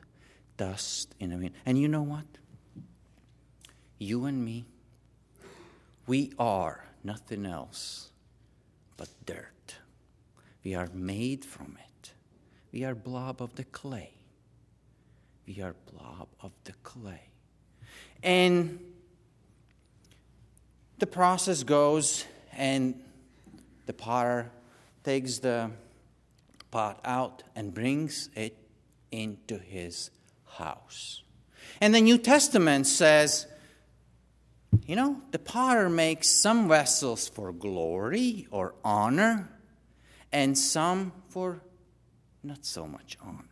dust 0.57 1.15
in 1.21 1.31
a 1.31 1.37
wind. 1.37 1.55
And 1.67 1.79
you 1.79 1.89
know 1.89 2.03
what? 2.03 2.25
You 3.99 4.25
and 4.25 4.43
me, 4.43 4.65
we 6.07 6.33
are 6.39 6.85
nothing 7.05 7.45
else 7.45 8.11
but 8.97 9.09
dirt. 9.27 9.77
We 10.65 10.75
are 10.75 10.89
made 10.95 11.45
from 11.45 11.77
it. 11.79 12.15
We 12.73 12.85
are 12.85 12.95
blob 12.95 13.43
of 13.43 13.55
the 13.57 13.65
clay. 13.65 14.15
We 15.47 15.61
are 15.61 15.77
blob 15.93 16.29
of 16.41 16.53
the 16.65 16.73
clay. 16.83 17.29
And 18.23 18.81
the 20.99 21.07
process 21.07 21.63
goes, 21.63 22.25
and 22.57 22.99
the 23.85 23.93
potter 23.93 24.51
takes 25.05 25.39
the 25.39 25.71
pot 26.71 26.99
out 27.05 27.43
and 27.55 27.73
brings 27.73 28.31
it 28.35 28.57
into 29.13 29.59
his 29.59 30.11
house. 30.45 31.23
And 31.81 31.95
the 31.95 32.01
New 32.01 32.19
Testament 32.19 32.87
says, 32.87 33.47
you 34.87 34.97
know, 34.97 35.21
the 35.31 35.39
potter 35.39 35.89
makes 35.89 36.29
some 36.29 36.69
vessels 36.69 37.29
for 37.29 37.53
glory 37.53 38.47
or 38.51 38.75
honor, 38.85 39.49
and 40.33 40.59
some 40.59 41.13
for 41.29 41.61
not 42.43 42.65
so 42.65 42.87
much 42.87 43.17
honor. 43.23 43.45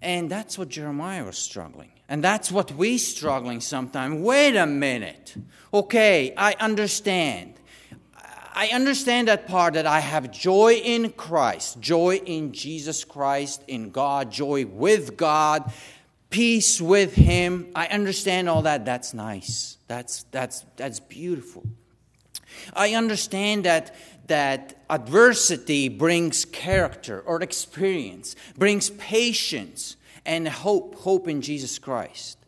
And 0.00 0.30
that's 0.30 0.56
what 0.58 0.68
Jeremiah 0.68 1.24
was 1.24 1.36
struggling. 1.36 1.90
And 2.08 2.22
that's 2.22 2.50
what 2.52 2.72
we 2.72 2.94
are 2.94 2.98
struggling 2.98 3.60
sometimes. 3.60 4.20
Wait 4.22 4.56
a 4.56 4.66
minute. 4.66 5.34
Okay, 5.74 6.32
I 6.36 6.54
understand. 6.60 7.55
I 8.58 8.68
understand 8.68 9.28
that 9.28 9.46
part 9.46 9.74
that 9.74 9.86
I 9.86 10.00
have 10.00 10.30
joy 10.30 10.80
in 10.82 11.10
Christ, 11.10 11.78
joy 11.78 12.16
in 12.24 12.52
Jesus 12.52 13.04
Christ, 13.04 13.62
in 13.68 13.90
God, 13.90 14.32
joy 14.32 14.64
with 14.64 15.18
God, 15.18 15.70
peace 16.30 16.80
with 16.80 17.14
Him. 17.14 17.70
I 17.74 17.86
understand 17.88 18.48
all 18.48 18.62
that. 18.62 18.86
That's 18.86 19.12
nice. 19.12 19.76
That's, 19.88 20.22
that's, 20.30 20.64
that's 20.76 21.00
beautiful. 21.00 21.64
I 22.72 22.94
understand 22.94 23.66
that, 23.66 23.94
that 24.28 24.82
adversity 24.88 25.90
brings 25.90 26.46
character 26.46 27.20
or 27.20 27.42
experience, 27.42 28.36
brings 28.56 28.88
patience 28.88 29.98
and 30.24 30.48
hope, 30.48 30.94
hope 30.94 31.28
in 31.28 31.42
Jesus 31.42 31.78
Christ. 31.78 32.38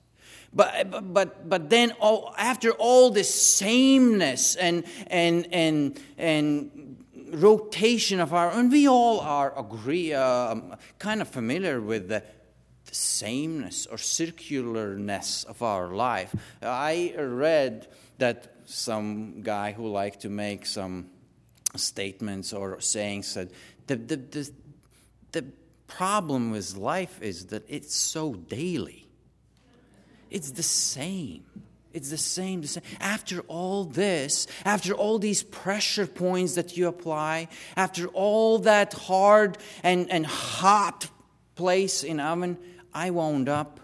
But, 0.53 1.13
but, 1.13 1.49
but 1.49 1.71
then 1.71 1.93
all, 2.01 2.35
after 2.39 2.73
all 2.73 3.11
this 3.11 3.33
sameness 3.33 4.57
and, 4.57 4.85
and, 5.09 5.47
and, 5.53 6.01
and 6.17 7.05
rotation 7.31 8.21
of 8.21 8.33
our, 8.33 8.51
and 8.51 8.73
we 8.73 8.89
all 8.89 9.21
are 9.21 9.57
agree, 9.59 10.15
uh, 10.15 10.57
kind 10.99 11.21
of 11.21 11.29
familiar 11.29 11.81
with 11.81 12.09
the, 12.09 12.23
the 12.87 12.95
sameness 12.95 13.87
or 13.87 13.99
circularness 13.99 15.45
of 15.45 15.63
our 15.63 15.89
life. 15.89 16.35
I 16.63 17.15
read 17.19 17.87
that 18.17 18.55
some 18.65 19.43
guy 19.43 19.73
who 19.73 19.89
liked 19.89 20.21
to 20.23 20.29
make 20.29 20.67
some 20.67 21.11
statements 21.77 22.53
or 22.53 22.81
sayings 22.81 23.27
said 23.27 23.53
the, 23.87 23.97
the, 23.97 24.17
the, 24.17 24.51
the 25.33 25.45
problem 25.87 26.51
with 26.51 26.77
life 26.77 27.21
is 27.23 27.47
that 27.47 27.65
it's 27.69 27.95
so 27.95 28.35
daily. 28.35 29.08
It's 30.31 30.51
the 30.53 30.63
same. 30.63 31.45
It's 31.93 32.11
the 32.11 32.19
same, 32.19 32.61
the 32.61 32.69
same. 32.69 32.83
After 33.01 33.41
all 33.43 33.85
this, 33.85 34.47
after 34.65 34.93
all 34.93 35.19
these 35.19 35.43
pressure 35.43 36.07
points 36.07 36.55
that 36.55 36.77
you 36.77 36.87
apply, 36.87 37.49
after 37.77 38.09
all 38.09 38.59
that 38.61 38.93
hard 38.93 39.59
and, 39.83 40.11
and 40.11 40.27
hot 40.27 41.09
place 41.55 42.05
in 42.05 42.21
oven, 42.21 42.59
I 42.93 43.11
wound 43.11 43.49
up 43.49 43.81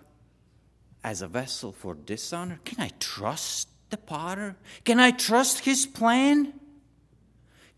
as 1.03 1.22
a 1.22 1.28
vessel 1.28 1.72
for 1.72 1.95
dishonor. 1.95 2.61
Can 2.64 2.80
I 2.80 2.90
trust 3.01 3.68
the 3.90 3.97
potter? 3.97 4.57
Can 4.84 5.01
I 5.01 5.11
trust 5.11 5.61
his 5.61 5.86
plan? 5.86 6.53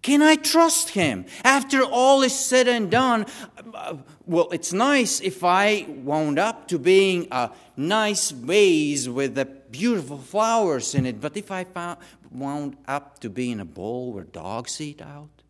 Can 0.02 0.22
I 0.22 0.36
trust 0.36 0.90
him? 0.90 1.26
After 1.42 1.82
all 1.82 2.22
is 2.22 2.38
said 2.38 2.68
and 2.68 2.90
done, 2.90 3.26
uh, 3.74 3.96
well, 4.24 4.48
it's 4.50 4.72
nice 4.72 5.20
if 5.20 5.42
I 5.42 5.86
wound 5.88 6.38
up 6.38 6.68
to 6.68 6.78
being 6.78 7.26
a 7.32 7.50
nice 7.76 8.30
vase 8.30 9.08
with 9.08 9.34
the 9.34 9.46
beautiful 9.46 10.18
flowers 10.18 10.94
in 10.94 11.06
it, 11.06 11.20
but 11.20 11.36
if 11.36 11.50
I 11.50 11.64
found, 11.64 11.98
wound 12.30 12.76
up 12.86 13.18
to 13.20 13.30
being 13.30 13.58
a 13.58 13.64
bowl 13.64 14.12
where 14.12 14.24
dogs 14.24 14.80
eat 14.80 15.02
out, 15.02 15.42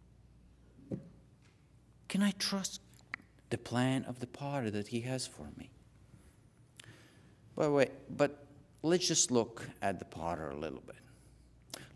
can 2.09 2.23
I 2.23 2.31
trust 2.33 2.81
the 3.51 3.59
plan 3.59 4.05
of 4.05 4.21
the 4.21 4.27
potter 4.27 4.71
that 4.71 4.89
he 4.89 5.01
has 5.03 5.27
for 5.27 5.49
me? 5.57 5.71
But 7.57 7.73
way, 7.73 7.91
but 8.09 8.47
let's 8.83 9.09
just 9.09 9.31
look 9.31 9.69
at 9.83 9.99
the 9.99 10.05
potter 10.05 10.51
a 10.51 10.57
little 10.57 10.83
bit. 10.87 10.97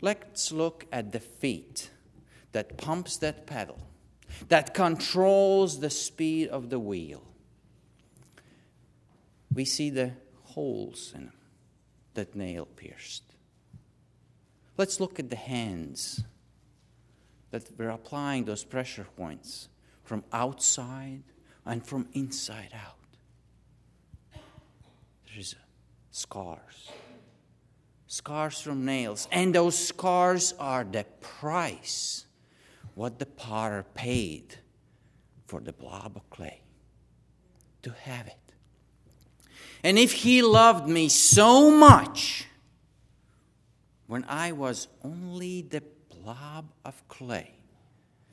Let's 0.01 0.51
look 0.51 0.85
at 0.91 1.11
the 1.11 1.19
feet 1.19 1.89
that 2.51 2.77
pumps 2.77 3.17
that 3.17 3.45
pedal, 3.47 3.79
that 4.49 4.73
controls 4.73 5.79
the 5.79 5.89
speed 5.89 6.49
of 6.49 6.69
the 6.69 6.79
wheel. 6.79 7.23
We 9.53 9.65
see 9.65 9.89
the 9.89 10.13
holes 10.43 11.11
in 11.15 11.25
them 11.25 11.33
that 12.13 12.35
nail 12.35 12.65
pierced. 12.65 13.23
Let's 14.77 14.99
look 14.99 15.19
at 15.19 15.29
the 15.29 15.35
hands 15.35 16.23
that 17.51 17.69
we're 17.77 17.89
applying 17.89 18.45
those 18.45 18.63
pressure 18.63 19.05
points 19.15 19.69
from 20.03 20.23
outside 20.31 21.23
and 21.65 21.85
from 21.85 22.07
inside 22.13 22.71
out. 22.73 22.95
There's 25.33 25.55
scars. 26.11 26.89
Scars 28.07 28.59
from 28.59 28.83
nails. 28.83 29.27
And 29.31 29.55
those 29.55 29.77
scars 29.77 30.53
are 30.59 30.83
the 30.83 31.05
price 31.21 32.25
what 32.95 33.19
the 33.19 33.25
potter 33.25 33.85
paid 33.93 34.55
for 35.47 35.59
the 35.59 35.73
blob 35.73 36.15
of 36.15 36.29
clay 36.29 36.61
to 37.81 37.91
have 37.91 38.27
it. 38.27 38.37
And 39.83 39.97
if 39.97 40.11
he 40.11 40.41
loved 40.41 40.87
me 40.87 41.09
so 41.09 41.71
much 41.71 42.45
when 44.07 44.23
I 44.27 44.51
was 44.51 44.87
only 45.03 45.61
the 45.61 45.83
blob 46.09 46.71
of 46.85 47.07
clay 47.07 47.55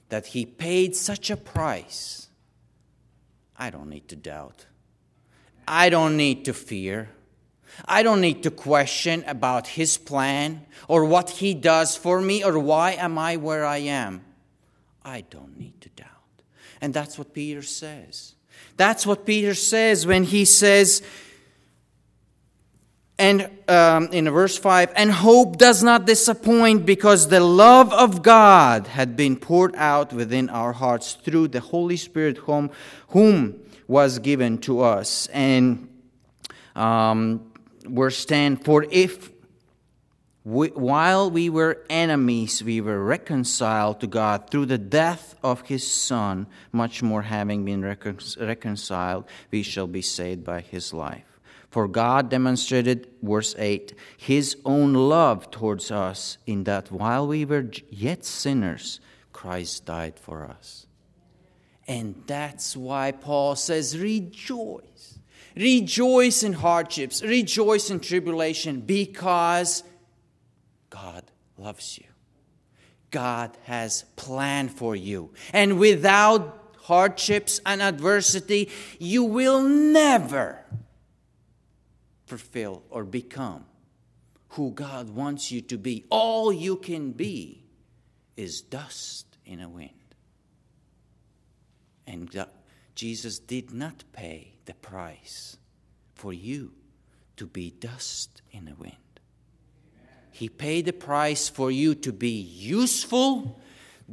that 0.09 0.27
he 0.27 0.45
paid 0.45 0.95
such 0.97 1.31
a 1.31 1.37
price, 1.37 2.29
I 3.57 3.71
don't 3.71 3.89
need 3.89 4.09
to 4.09 4.17
doubt. 4.17 4.67
I 5.67 5.89
don't 5.91 6.17
need 6.17 6.45
to 6.47 6.55
fear. 6.55 7.11
I 7.85 8.03
don't 8.03 8.21
need 8.21 8.43
to 8.43 8.51
question 8.51 9.25
about 9.27 9.67
his 9.67 9.99
plan 9.99 10.67
or 10.89 11.05
what 11.05 11.31
he 11.31 11.55
does 11.55 11.97
for 11.97 12.21
me 12.21 12.43
or 12.43 12.59
why 12.59 12.93
am 12.93 13.19
I 13.19 13.37
where 13.37 13.65
I 13.65 13.79
am. 13.79 14.25
I 15.09 15.23
don't 15.23 15.59
need 15.59 15.81
to 15.81 15.89
doubt. 15.89 16.07
And 16.83 16.93
that's 16.93 17.19
what 17.19 17.33
Peter 17.33 17.63
says. 17.63 18.35
That's 18.77 19.07
what 19.07 19.25
Peter 19.25 19.55
says 19.55 20.07
when 20.07 20.25
he 20.25 20.45
says, 20.45 21.03
and 23.19 23.51
um, 23.69 24.09
in 24.13 24.29
verse 24.31 24.59
5, 24.59 24.93
and 24.95 25.11
hope 25.11 25.57
does 25.57 25.83
not 25.83 26.05
disappoint 26.05 26.85
because 26.85 27.29
the 27.29 27.41
love 27.41 27.91
of 27.93 28.23
God 28.23 28.87
had 28.87 29.17
been 29.17 29.37
poured 29.37 29.75
out 29.77 30.13
within 30.13 30.51
our 30.51 30.75
hearts 30.75 31.15
through 31.15 31.49
the 31.49 31.61
Holy 31.61 31.97
Spirit, 31.97 32.37
whom, 32.37 32.71
whom 33.09 33.59
was 33.87 34.19
given 34.19 34.59
to 34.59 34.83
us. 34.83 35.27
And 35.29 35.89
um, 36.77 37.51
we're 37.87 38.11
stand 38.11 38.63
for 38.63 38.85
if 38.91 39.31
we, 40.49 40.69
while 40.69 41.31
we 41.31 41.51
were 41.51 41.85
enemies, 41.91 42.65
we 42.65 42.81
were 42.81 43.05
reconciled 43.05 44.01
to 44.01 44.07
God 44.07 44.49
through 44.49 44.65
the 44.65 44.79
death 44.79 45.35
of 45.43 45.61
his 45.69 45.87
Son. 45.87 46.47
Much 46.73 47.03
more, 47.03 47.21
having 47.21 47.67
been 47.67 47.83
recon- 47.83 48.19
reconciled, 48.41 49.25
we 49.51 49.63
shall 49.63 49.87
be 49.87 50.01
saved 50.01 50.45
by 50.45 50.63
his 50.63 50.95
life. 50.95 51.39
For 51.71 51.87
God 51.87 52.31
demonstrated, 52.31 53.09
verse 53.23 53.55
8, 53.59 53.93
his 54.17 54.57
own 54.65 54.95
love 54.95 55.51
towards 55.51 55.91
us 55.91 56.39
in 56.47 56.65
that 56.65 56.91
while 56.91 57.27
we 57.27 57.45
were 57.45 57.71
yet 57.91 58.25
sinners, 58.25 59.01
Christ 59.35 59.85
died 59.85 60.19
for 60.19 60.47
us. 60.47 60.87
And 61.87 62.23
that's 62.27 62.75
why 62.75 63.13
Paul 63.13 63.55
says, 63.55 63.99
rejoice. 63.99 65.19
Rejoice 65.55 66.43
in 66.43 66.55
hardships, 66.55 67.23
rejoice 67.23 67.91
in 67.91 68.01
tribulation, 68.01 68.81
because 68.81 69.83
God 70.91 71.25
loves 71.57 71.99
you. 71.99 72.07
God 73.11 73.57
has 73.65 74.05
planned 74.17 74.71
for 74.71 74.95
you. 74.95 75.31
And 75.53 75.79
without 75.79 76.77
hardships 76.83 77.61
and 77.65 77.83
adversity, 77.83 78.71
you 78.99 79.25
will 79.25 79.63
never 79.63 80.65
fulfill 82.27 82.83
or 82.91 83.05
become 83.05 83.65
who 84.51 84.71
God 84.71 85.11
wants 85.11 85.51
you 85.51 85.61
to 85.63 85.79
be. 85.79 86.05
All 86.11 86.53
you 86.53 86.77
can 86.77 87.13
be 87.13 87.65
is 88.37 88.61
dust 88.61 89.27
in 89.45 89.61
a 89.61 89.69
wind. 89.69 89.91
And 92.07 92.47
Jesus 92.95 93.39
did 93.39 93.73
not 93.73 94.05
pay 94.13 94.55
the 94.65 94.75
price 94.75 95.57
for 96.15 96.33
you 96.33 96.73
to 97.37 97.47
be 97.47 97.71
dust 97.71 98.43
in 98.51 98.69
a 98.69 98.75
wind. 98.75 98.97
He 100.39 100.49
paid 100.49 100.85
the 100.85 100.93
price 100.93 101.49
for 101.49 101.69
you 101.69 101.97
to 101.97 102.13
be 102.13 102.31
useful, 102.31 103.61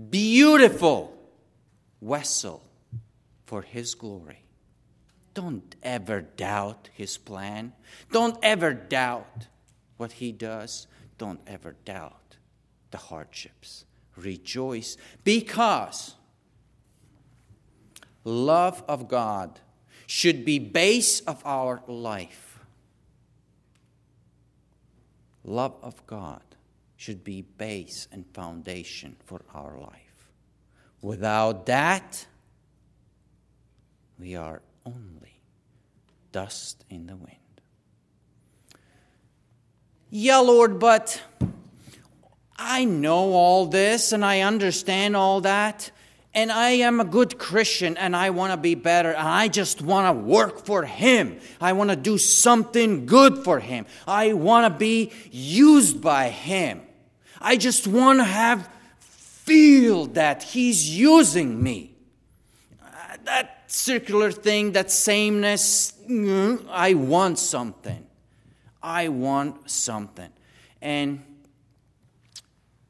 beautiful 0.10 1.16
vessel 2.02 2.64
for 3.46 3.62
His 3.62 3.94
glory. 3.94 4.40
Don't 5.36 5.76
ever 5.84 6.22
doubt 6.22 6.90
His 6.94 7.20
plan. 7.20 7.74
Don't 8.12 8.40
ever 8.42 8.74
doubt 8.74 9.50
what 9.98 10.14
He 10.14 10.32
does. 10.32 10.88
Don't 11.20 11.42
ever 11.46 11.76
doubt 11.86 12.38
the 12.90 12.98
hardships. 12.98 13.86
Rejoice 14.16 14.98
because 15.24 16.16
love 18.24 18.84
of 18.88 19.08
God 19.08 19.60
should 20.08 20.44
be 20.44 20.58
base 20.58 21.20
of 21.20 21.40
our 21.46 21.84
life. 21.86 22.45
Love 25.46 25.76
of 25.84 26.06
God 26.08 26.42
should 26.98 27.24
be 27.24 27.44
base 27.44 28.08
and 28.12 28.26
foundation 28.34 29.16
for 29.26 29.42
our 29.54 29.78
life. 29.80 30.32
Without 31.02 31.68
that, 31.68 32.26
we 34.20 34.36
are 34.36 34.62
only 34.86 35.42
dust 36.32 36.84
in 36.90 37.06
the 37.06 37.16
wind. 37.16 37.38
Yeah, 40.10 40.40
Lord, 40.40 40.80
but 40.80 41.22
I 42.58 42.86
know 42.86 43.34
all 43.34 43.68
this 43.68 44.12
and 44.12 44.26
I 44.26 44.42
understand 44.42 45.16
all 45.16 45.42
that 45.42 45.92
and 46.36 46.52
I 46.52 46.72
am 46.72 47.00
a 47.00 47.06
good 47.06 47.40
Christian 47.40 47.98
and 47.98 48.16
I 48.16 48.30
want 48.30 48.52
to 48.52 48.58
be 48.58 48.76
better 48.76 49.16
I 49.18 49.48
just 49.48 49.82
want 49.82 50.16
to 50.16 50.24
work 50.24 50.66
for 50.66 50.84
Him. 50.84 51.40
I 51.60 51.74
want 51.74 51.90
to 51.90 51.96
do 51.96 52.18
something 52.18 53.06
good 53.06 53.40
for 53.40 53.60
Him. 53.60 53.86
I 54.06 54.34
want 54.34 54.72
to 54.72 54.78
be 54.78 55.12
used 55.32 56.02
by 56.02 56.30
Him. 56.30 56.82
I 57.42 57.56
just 57.56 57.88
want 57.88 58.20
to 58.20 58.26
have 58.26 58.70
feel 59.00 60.08
that 60.08 60.44
He's 60.44 60.98
using 60.98 61.62
me. 61.62 61.96
That 63.24 63.64
circular 63.68 64.32
thing, 64.32 64.74
that 64.74 64.92
sameness, 64.92 65.94
mm, 66.08 66.66
I 66.70 66.94
want 66.96 67.40
something. 67.40 68.06
I 68.84 69.08
want 69.08 69.70
something. 69.70 70.30
And 70.82 71.24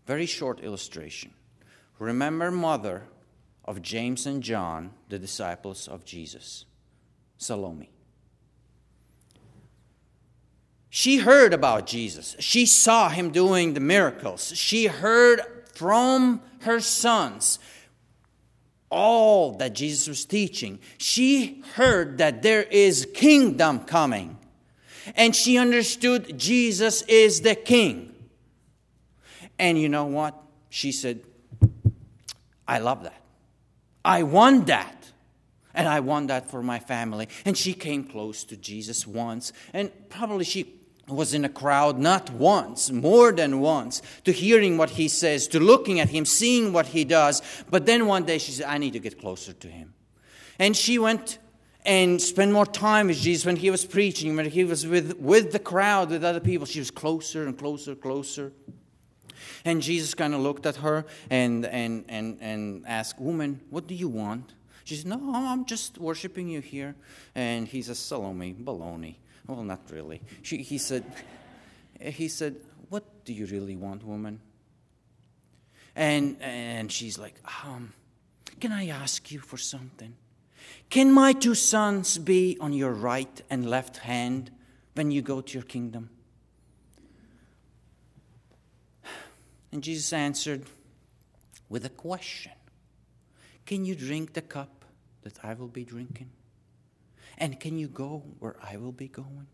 very 0.06 0.26
short 0.26 0.60
illustration. 0.60 1.34
Remember 2.00 2.52
mother 2.52 3.04
of 3.66 3.82
James 3.82 4.26
and 4.26 4.42
John, 4.44 4.92
the 5.10 5.20
disciples 5.20 5.88
of 5.88 6.06
Jesus, 6.06 6.66
Salome. 7.38 7.90
She 10.90 11.18
heard 11.18 11.54
about 11.54 11.88
Jesus. 11.88 12.38
She 12.40 12.66
saw 12.66 13.10
him 13.10 13.32
doing 13.32 13.74
the 13.74 13.82
miracles. 13.82 14.56
She 14.56 14.86
heard 14.86 15.42
from 15.74 16.42
her 16.62 16.80
sons 16.80 17.60
all 18.90 19.58
that 19.58 19.74
Jesus 19.74 20.08
was 20.08 20.24
teaching. 20.24 20.80
She 20.98 21.64
heard 21.74 22.20
that 22.20 22.44
there 22.44 22.64
is 22.64 23.10
kingdom 23.14 23.80
coming. 23.80 24.38
And 25.16 25.36
she 25.36 25.58
understood 25.58 26.38
Jesus 26.38 27.02
is 27.02 27.42
the 27.42 27.56
king. 27.56 28.16
And 29.60 29.78
you 29.78 29.90
know 29.90 30.06
what? 30.06 30.42
She 30.70 30.94
said, 30.94 31.20
I 32.68 32.80
love 32.80 33.04
that. 33.04 33.25
I 34.06 34.24
want 34.24 34.68
that. 34.68 35.12
And 35.74 35.90
I 35.90 36.00
want 36.00 36.30
that 36.30 36.50
for 36.50 36.64
my 36.64 36.80
family. 36.80 37.28
And 37.44 37.58
she 37.58 37.74
came 37.74 38.06
close 38.06 38.46
to 38.46 38.56
Jesus 38.56 39.06
once. 39.06 39.52
And 39.74 39.92
probably 40.10 40.46
she 40.46 40.74
was 41.10 41.34
in 41.34 41.44
a 41.44 41.50
crowd 41.50 42.00
not 42.00 42.30
once, 42.32 42.90
more 42.92 43.32
than 43.34 43.60
once, 43.60 44.02
to 44.24 44.32
hearing 44.32 44.78
what 44.78 44.92
he 44.92 45.08
says, 45.08 45.48
to 45.50 45.60
looking 45.60 46.00
at 46.00 46.10
him, 46.10 46.24
seeing 46.24 46.72
what 46.72 46.88
he 46.88 47.04
does. 47.04 47.42
But 47.70 47.86
then 47.86 48.08
one 48.08 48.24
day 48.24 48.38
she 48.38 48.54
said, 48.54 48.68
I 48.68 48.78
need 48.78 48.94
to 48.94 49.00
get 49.00 49.20
closer 49.20 49.52
to 49.52 49.68
him. 49.68 49.94
And 50.58 50.78
she 50.78 50.98
went 50.98 51.40
and 51.86 52.22
spent 52.22 52.52
more 52.52 52.66
time 52.66 53.08
with 53.08 53.20
Jesus 53.20 53.46
when 53.46 53.58
he 53.58 53.70
was 53.70 53.86
preaching, 53.86 54.36
when 54.36 54.50
he 54.50 54.64
was 54.64 54.88
with, 54.88 55.20
with 55.20 55.52
the 55.52 55.60
crowd, 55.60 56.10
with 56.10 56.24
other 56.24 56.40
people. 56.40 56.66
She 56.66 56.80
was 56.80 56.90
closer 56.90 57.46
and 57.46 57.58
closer, 57.58 57.96
closer. 57.96 58.54
And 59.66 59.82
Jesus 59.82 60.14
kind 60.14 60.36
of 60.36 60.42
looked 60.42 60.68
at 60.68 60.78
her 60.78 61.06
and, 61.32 61.66
and, 61.66 62.06
and, 62.08 62.38
and 62.40 62.86
asked, 62.88 63.20
Woman, 63.20 63.60
what 63.72 63.88
do 63.88 63.96
you 63.96 64.08
want? 64.08 64.54
She 64.84 64.96
said, 64.96 65.08
No, 65.08 65.20
I'm 65.34 65.66
just 65.66 65.98
worshiping 65.98 66.48
you 66.48 66.62
here. 66.62 66.96
And 67.34 67.68
he 67.68 67.82
says, 67.82 67.98
Salome, 67.98 68.54
baloney. 68.54 69.16
Well, 69.48 69.64
not 69.64 69.82
really. 69.92 70.22
She, 70.44 70.58
he, 70.58 70.78
said, 70.78 71.04
he 72.00 72.28
said, 72.28 72.56
What 72.90 73.26
do 73.26 73.34
you 73.34 73.48
really 73.48 73.76
want, 73.76 74.04
woman? 74.04 74.40
And, 75.96 76.38
and 76.42 76.92
she's 76.92 77.18
like, 77.18 77.34
um, 77.66 77.92
Can 78.60 78.72
I 78.72 78.88
ask 78.90 79.32
you 79.32 79.40
for 79.40 79.58
something? 79.58 80.16
Can 80.92 81.12
my 81.12 81.34
two 81.34 81.56
sons 81.56 82.20
be 82.20 82.58
on 82.62 82.72
your 82.72 82.92
right 82.92 83.42
and 83.50 83.68
left 83.68 83.98
hand 83.98 84.52
when 84.94 85.10
you 85.10 85.24
go 85.24 85.42
to 85.42 85.54
your 85.54 85.64
kingdom? 85.64 86.10
And 89.76 89.84
Jesus 89.84 90.14
answered 90.14 90.64
with 91.68 91.84
a 91.84 91.90
question 91.90 92.54
Can 93.66 93.84
you 93.84 93.94
drink 93.94 94.32
the 94.32 94.42
cup 94.42 94.86
that 95.24 95.44
I 95.44 95.54
will 95.54 95.68
be 95.68 95.84
drinking? 95.84 96.30
And 97.38 97.60
can 97.60 97.78
you 97.78 97.90
go 97.90 98.24
where 98.40 98.56
I 98.64 98.78
will 98.78 98.94
be 98.94 99.10
going? 99.10 99.48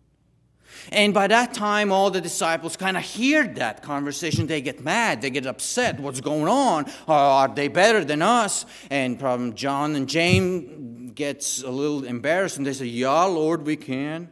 And 0.92 1.12
by 1.12 1.26
that 1.26 1.56
time, 1.56 1.92
all 1.92 2.12
the 2.12 2.22
disciples 2.22 2.78
kind 2.78 2.98
of 2.98 3.02
hear 3.02 3.48
that 3.56 3.82
conversation. 3.82 4.46
They 4.46 4.62
get 4.62 4.84
mad, 4.84 5.24
they 5.24 5.32
get 5.32 5.48
upset. 5.48 6.00
What's 6.00 6.22
going 6.22 6.48
on? 6.48 6.86
Are 7.08 7.48
they 7.48 7.68
better 7.68 8.06
than 8.06 8.22
us? 8.22 8.68
And 8.92 9.20
probably 9.20 9.54
John 9.54 9.96
and 9.96 10.08
James 10.08 11.14
gets 11.16 11.64
a 11.64 11.72
little 11.72 12.04
embarrassed, 12.04 12.58
and 12.58 12.66
they 12.68 12.74
say, 12.74 12.86
"Yeah, 12.86 13.24
Lord, 13.24 13.66
we 13.66 13.76
can." 13.76 14.30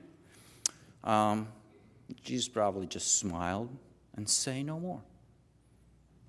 Um, 1.04 1.48
Jesus 2.22 2.48
probably 2.48 2.86
just 2.86 3.18
smiled 3.18 3.76
and 4.16 4.30
say 4.30 4.62
no 4.62 4.80
more. 4.80 5.02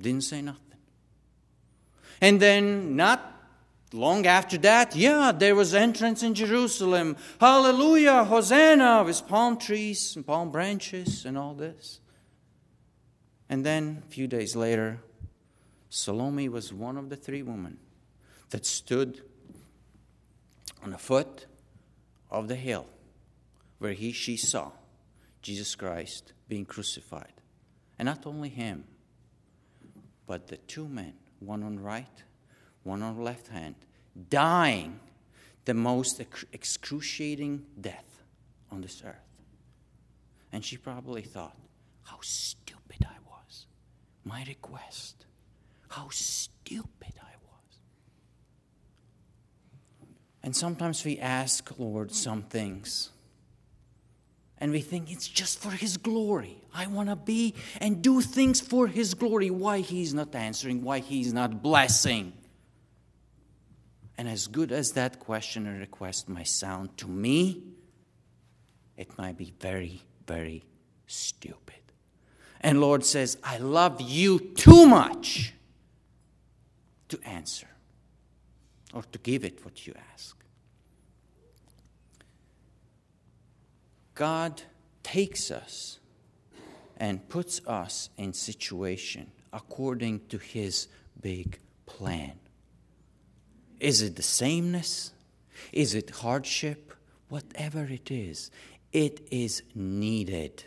Didn't 0.00 0.24
say 0.24 0.42
nothing. 0.42 0.64
And 2.20 2.40
then, 2.40 2.96
not 2.96 3.34
long 3.92 4.26
after 4.26 4.58
that, 4.58 4.94
yeah, 4.94 5.32
there 5.32 5.54
was 5.54 5.74
entrance 5.74 6.22
in 6.22 6.34
Jerusalem. 6.34 7.16
Hallelujah, 7.40 8.24
Hosanna, 8.24 9.02
with 9.04 9.26
palm 9.26 9.56
trees 9.56 10.14
and 10.16 10.26
palm 10.26 10.50
branches 10.50 11.24
and 11.24 11.36
all 11.36 11.54
this. 11.54 12.00
And 13.48 13.64
then, 13.64 14.02
a 14.06 14.10
few 14.10 14.26
days 14.26 14.54
later, 14.54 15.00
Salome 15.88 16.48
was 16.48 16.72
one 16.72 16.96
of 16.96 17.08
the 17.08 17.16
three 17.16 17.42
women 17.42 17.78
that 18.50 18.64
stood 18.64 19.22
on 20.82 20.90
the 20.90 20.98
foot 20.98 21.46
of 22.30 22.48
the 22.48 22.54
hill 22.54 22.86
where 23.78 23.92
he, 23.92 24.12
she 24.12 24.36
saw 24.36 24.70
Jesus 25.42 25.74
Christ 25.74 26.32
being 26.48 26.64
crucified. 26.64 27.32
And 27.98 28.06
not 28.06 28.26
only 28.26 28.50
him, 28.50 28.84
but 30.30 30.46
the 30.46 30.58
two 30.58 30.86
men, 30.86 31.12
one 31.40 31.64
on 31.64 31.80
right, 31.80 32.22
one 32.84 33.02
on 33.02 33.20
left 33.20 33.48
hand, 33.48 33.74
dying 34.28 35.00
the 35.64 35.74
most 35.74 36.20
excruciating 36.52 37.66
death 37.80 38.22
on 38.70 38.80
this 38.80 39.02
earth. 39.04 39.42
And 40.52 40.64
she 40.64 40.76
probably 40.76 41.22
thought, 41.22 41.56
how 42.04 42.18
stupid 42.20 43.04
I 43.04 43.16
was. 43.28 43.66
My 44.24 44.44
request, 44.46 45.26
how 45.88 46.10
stupid 46.10 47.14
I 47.20 47.34
was. 47.42 47.80
And 50.44 50.54
sometimes 50.54 51.04
we 51.04 51.18
ask, 51.18 51.76
Lord, 51.76 52.12
some 52.12 52.42
things 52.42 53.10
and 54.60 54.72
we 54.72 54.80
think 54.80 55.10
it's 55.10 55.26
just 55.26 55.60
for 55.60 55.70
His 55.70 55.96
glory. 55.96 56.58
I 56.74 56.86
want 56.86 57.08
to 57.08 57.16
be 57.16 57.54
and 57.80 58.02
do 58.02 58.20
things 58.20 58.60
for 58.60 58.86
His 58.86 59.14
glory. 59.14 59.50
Why 59.50 59.80
He's 59.80 60.12
not 60.12 60.34
answering, 60.34 60.82
why 60.82 60.98
He's 60.98 61.32
not 61.32 61.62
blessing. 61.62 62.32
And 64.18 64.28
as 64.28 64.46
good 64.46 64.70
as 64.70 64.92
that 64.92 65.18
question 65.18 65.66
and 65.66 65.80
request 65.80 66.28
might 66.28 66.48
sound 66.48 66.96
to 66.98 67.08
me, 67.08 67.62
it 68.96 69.16
might 69.16 69.38
be 69.38 69.54
very, 69.58 70.02
very 70.26 70.62
stupid. 71.06 71.76
And 72.60 72.82
Lord 72.82 73.04
says, 73.04 73.38
I 73.42 73.56
love 73.56 74.02
you 74.02 74.38
too 74.38 74.84
much 74.84 75.54
to 77.08 77.18
answer 77.24 77.66
or 78.92 79.02
to 79.04 79.18
give 79.18 79.44
it 79.44 79.64
what 79.64 79.86
you 79.86 79.94
ask. 80.12 80.36
God 84.20 84.60
takes 85.02 85.50
us 85.50 85.98
and 86.98 87.26
puts 87.30 87.62
us 87.66 88.10
in 88.18 88.34
situation 88.34 89.32
according 89.50 90.20
to 90.28 90.36
his 90.36 90.88
big 91.22 91.58
plan. 91.86 92.32
Is 93.78 94.02
it 94.02 94.16
the 94.16 94.22
sameness? 94.22 95.12
Is 95.72 95.94
it 95.94 96.10
hardship? 96.10 96.92
Whatever 97.30 97.84
it 97.84 98.10
is, 98.10 98.50
it 98.92 99.26
is 99.30 99.62
needed 99.74 100.64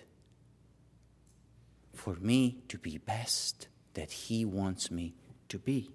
for 1.94 2.16
me 2.16 2.58
to 2.70 2.80
be 2.80 2.98
best 2.98 3.68
that 3.94 4.12
He 4.12 4.46
wants 4.46 4.90
me 4.90 5.14
to 5.50 5.60
be. 5.60 5.92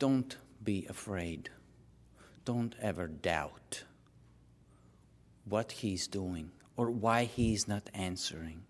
Don't 0.00 0.38
be 0.64 0.86
afraid. 0.88 1.50
Don't 2.46 2.74
ever 2.80 3.06
doubt 3.06 3.84
what 5.44 5.72
He's 5.72 6.08
doing 6.08 6.52
or 6.74 6.90
why 6.90 7.24
He's 7.24 7.68
not 7.68 7.90
answering. 7.92 8.62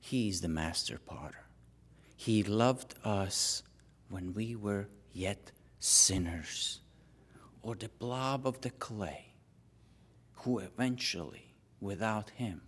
He's 0.00 0.40
the 0.40 0.48
master 0.48 0.98
potter. 0.98 1.44
He 2.16 2.42
loved 2.42 2.94
us 3.04 3.62
when 4.08 4.32
we 4.32 4.56
were 4.56 4.88
yet 5.12 5.52
sinners, 5.78 6.80
or 7.60 7.74
the 7.74 7.90
blob 7.98 8.46
of 8.46 8.62
the 8.62 8.70
clay, 8.70 9.34
who 10.32 10.60
eventually, 10.60 11.56
without 11.78 12.30
Him, 12.30 12.62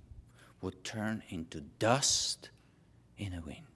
would 0.60 0.84
turn 0.84 1.22
into 1.30 1.62
dust 1.78 2.50
in 3.16 3.32
a 3.32 3.40
wind. 3.40 3.67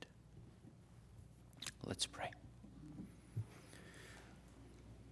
Let's 1.87 2.07
pray. 2.07 2.31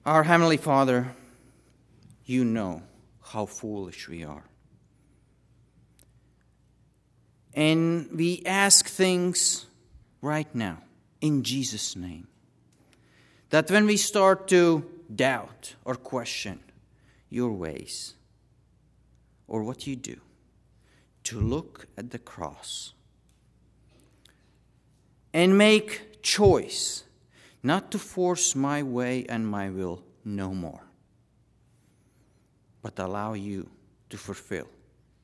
Our 0.06 0.22
Heavenly 0.22 0.56
Father, 0.56 1.14
you 2.24 2.44
know 2.44 2.82
how 3.22 3.46
foolish 3.46 4.08
we 4.08 4.24
are. 4.24 4.44
And 7.54 8.08
we 8.14 8.42
ask 8.46 8.86
things 8.86 9.66
right 10.22 10.52
now 10.54 10.78
in 11.20 11.42
Jesus' 11.42 11.96
name. 11.96 12.28
That 13.50 13.70
when 13.70 13.86
we 13.86 13.96
start 13.96 14.46
to 14.48 14.88
doubt 15.14 15.74
or 15.84 15.96
question 15.96 16.60
your 17.28 17.52
ways 17.52 18.14
or 19.48 19.64
what 19.64 19.86
you 19.86 19.96
do, 19.96 20.20
to 21.24 21.40
look 21.40 21.86
at 21.98 22.10
the 22.10 22.18
cross 22.18 22.94
and 25.32 25.58
make 25.58 26.09
choice 26.22 27.04
not 27.62 27.90
to 27.90 27.98
force 27.98 28.54
my 28.54 28.82
way 28.82 29.26
and 29.28 29.46
my 29.46 29.70
will 29.70 30.02
no 30.24 30.54
more, 30.54 30.84
but 32.82 32.98
allow 32.98 33.34
you 33.34 33.68
to 34.08 34.16
fulfill 34.16 34.68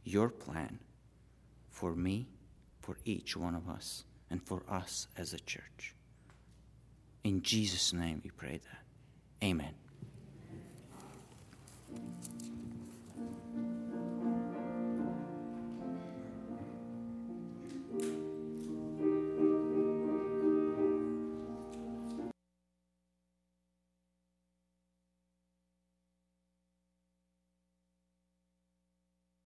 your 0.04 0.28
plan 0.28 0.78
for 1.68 1.94
me, 1.94 2.28
for 2.80 2.96
each 3.04 3.36
one 3.36 3.54
of 3.54 3.68
us, 3.68 4.04
and 4.30 4.42
for 4.42 4.62
us 4.68 5.08
as 5.16 5.32
a 5.32 5.40
church. 5.40 5.94
In 7.24 7.42
Jesus' 7.42 7.92
name 7.92 8.20
we 8.22 8.30
pray 8.30 8.60
that. 8.70 9.46
Amen. 9.46 9.74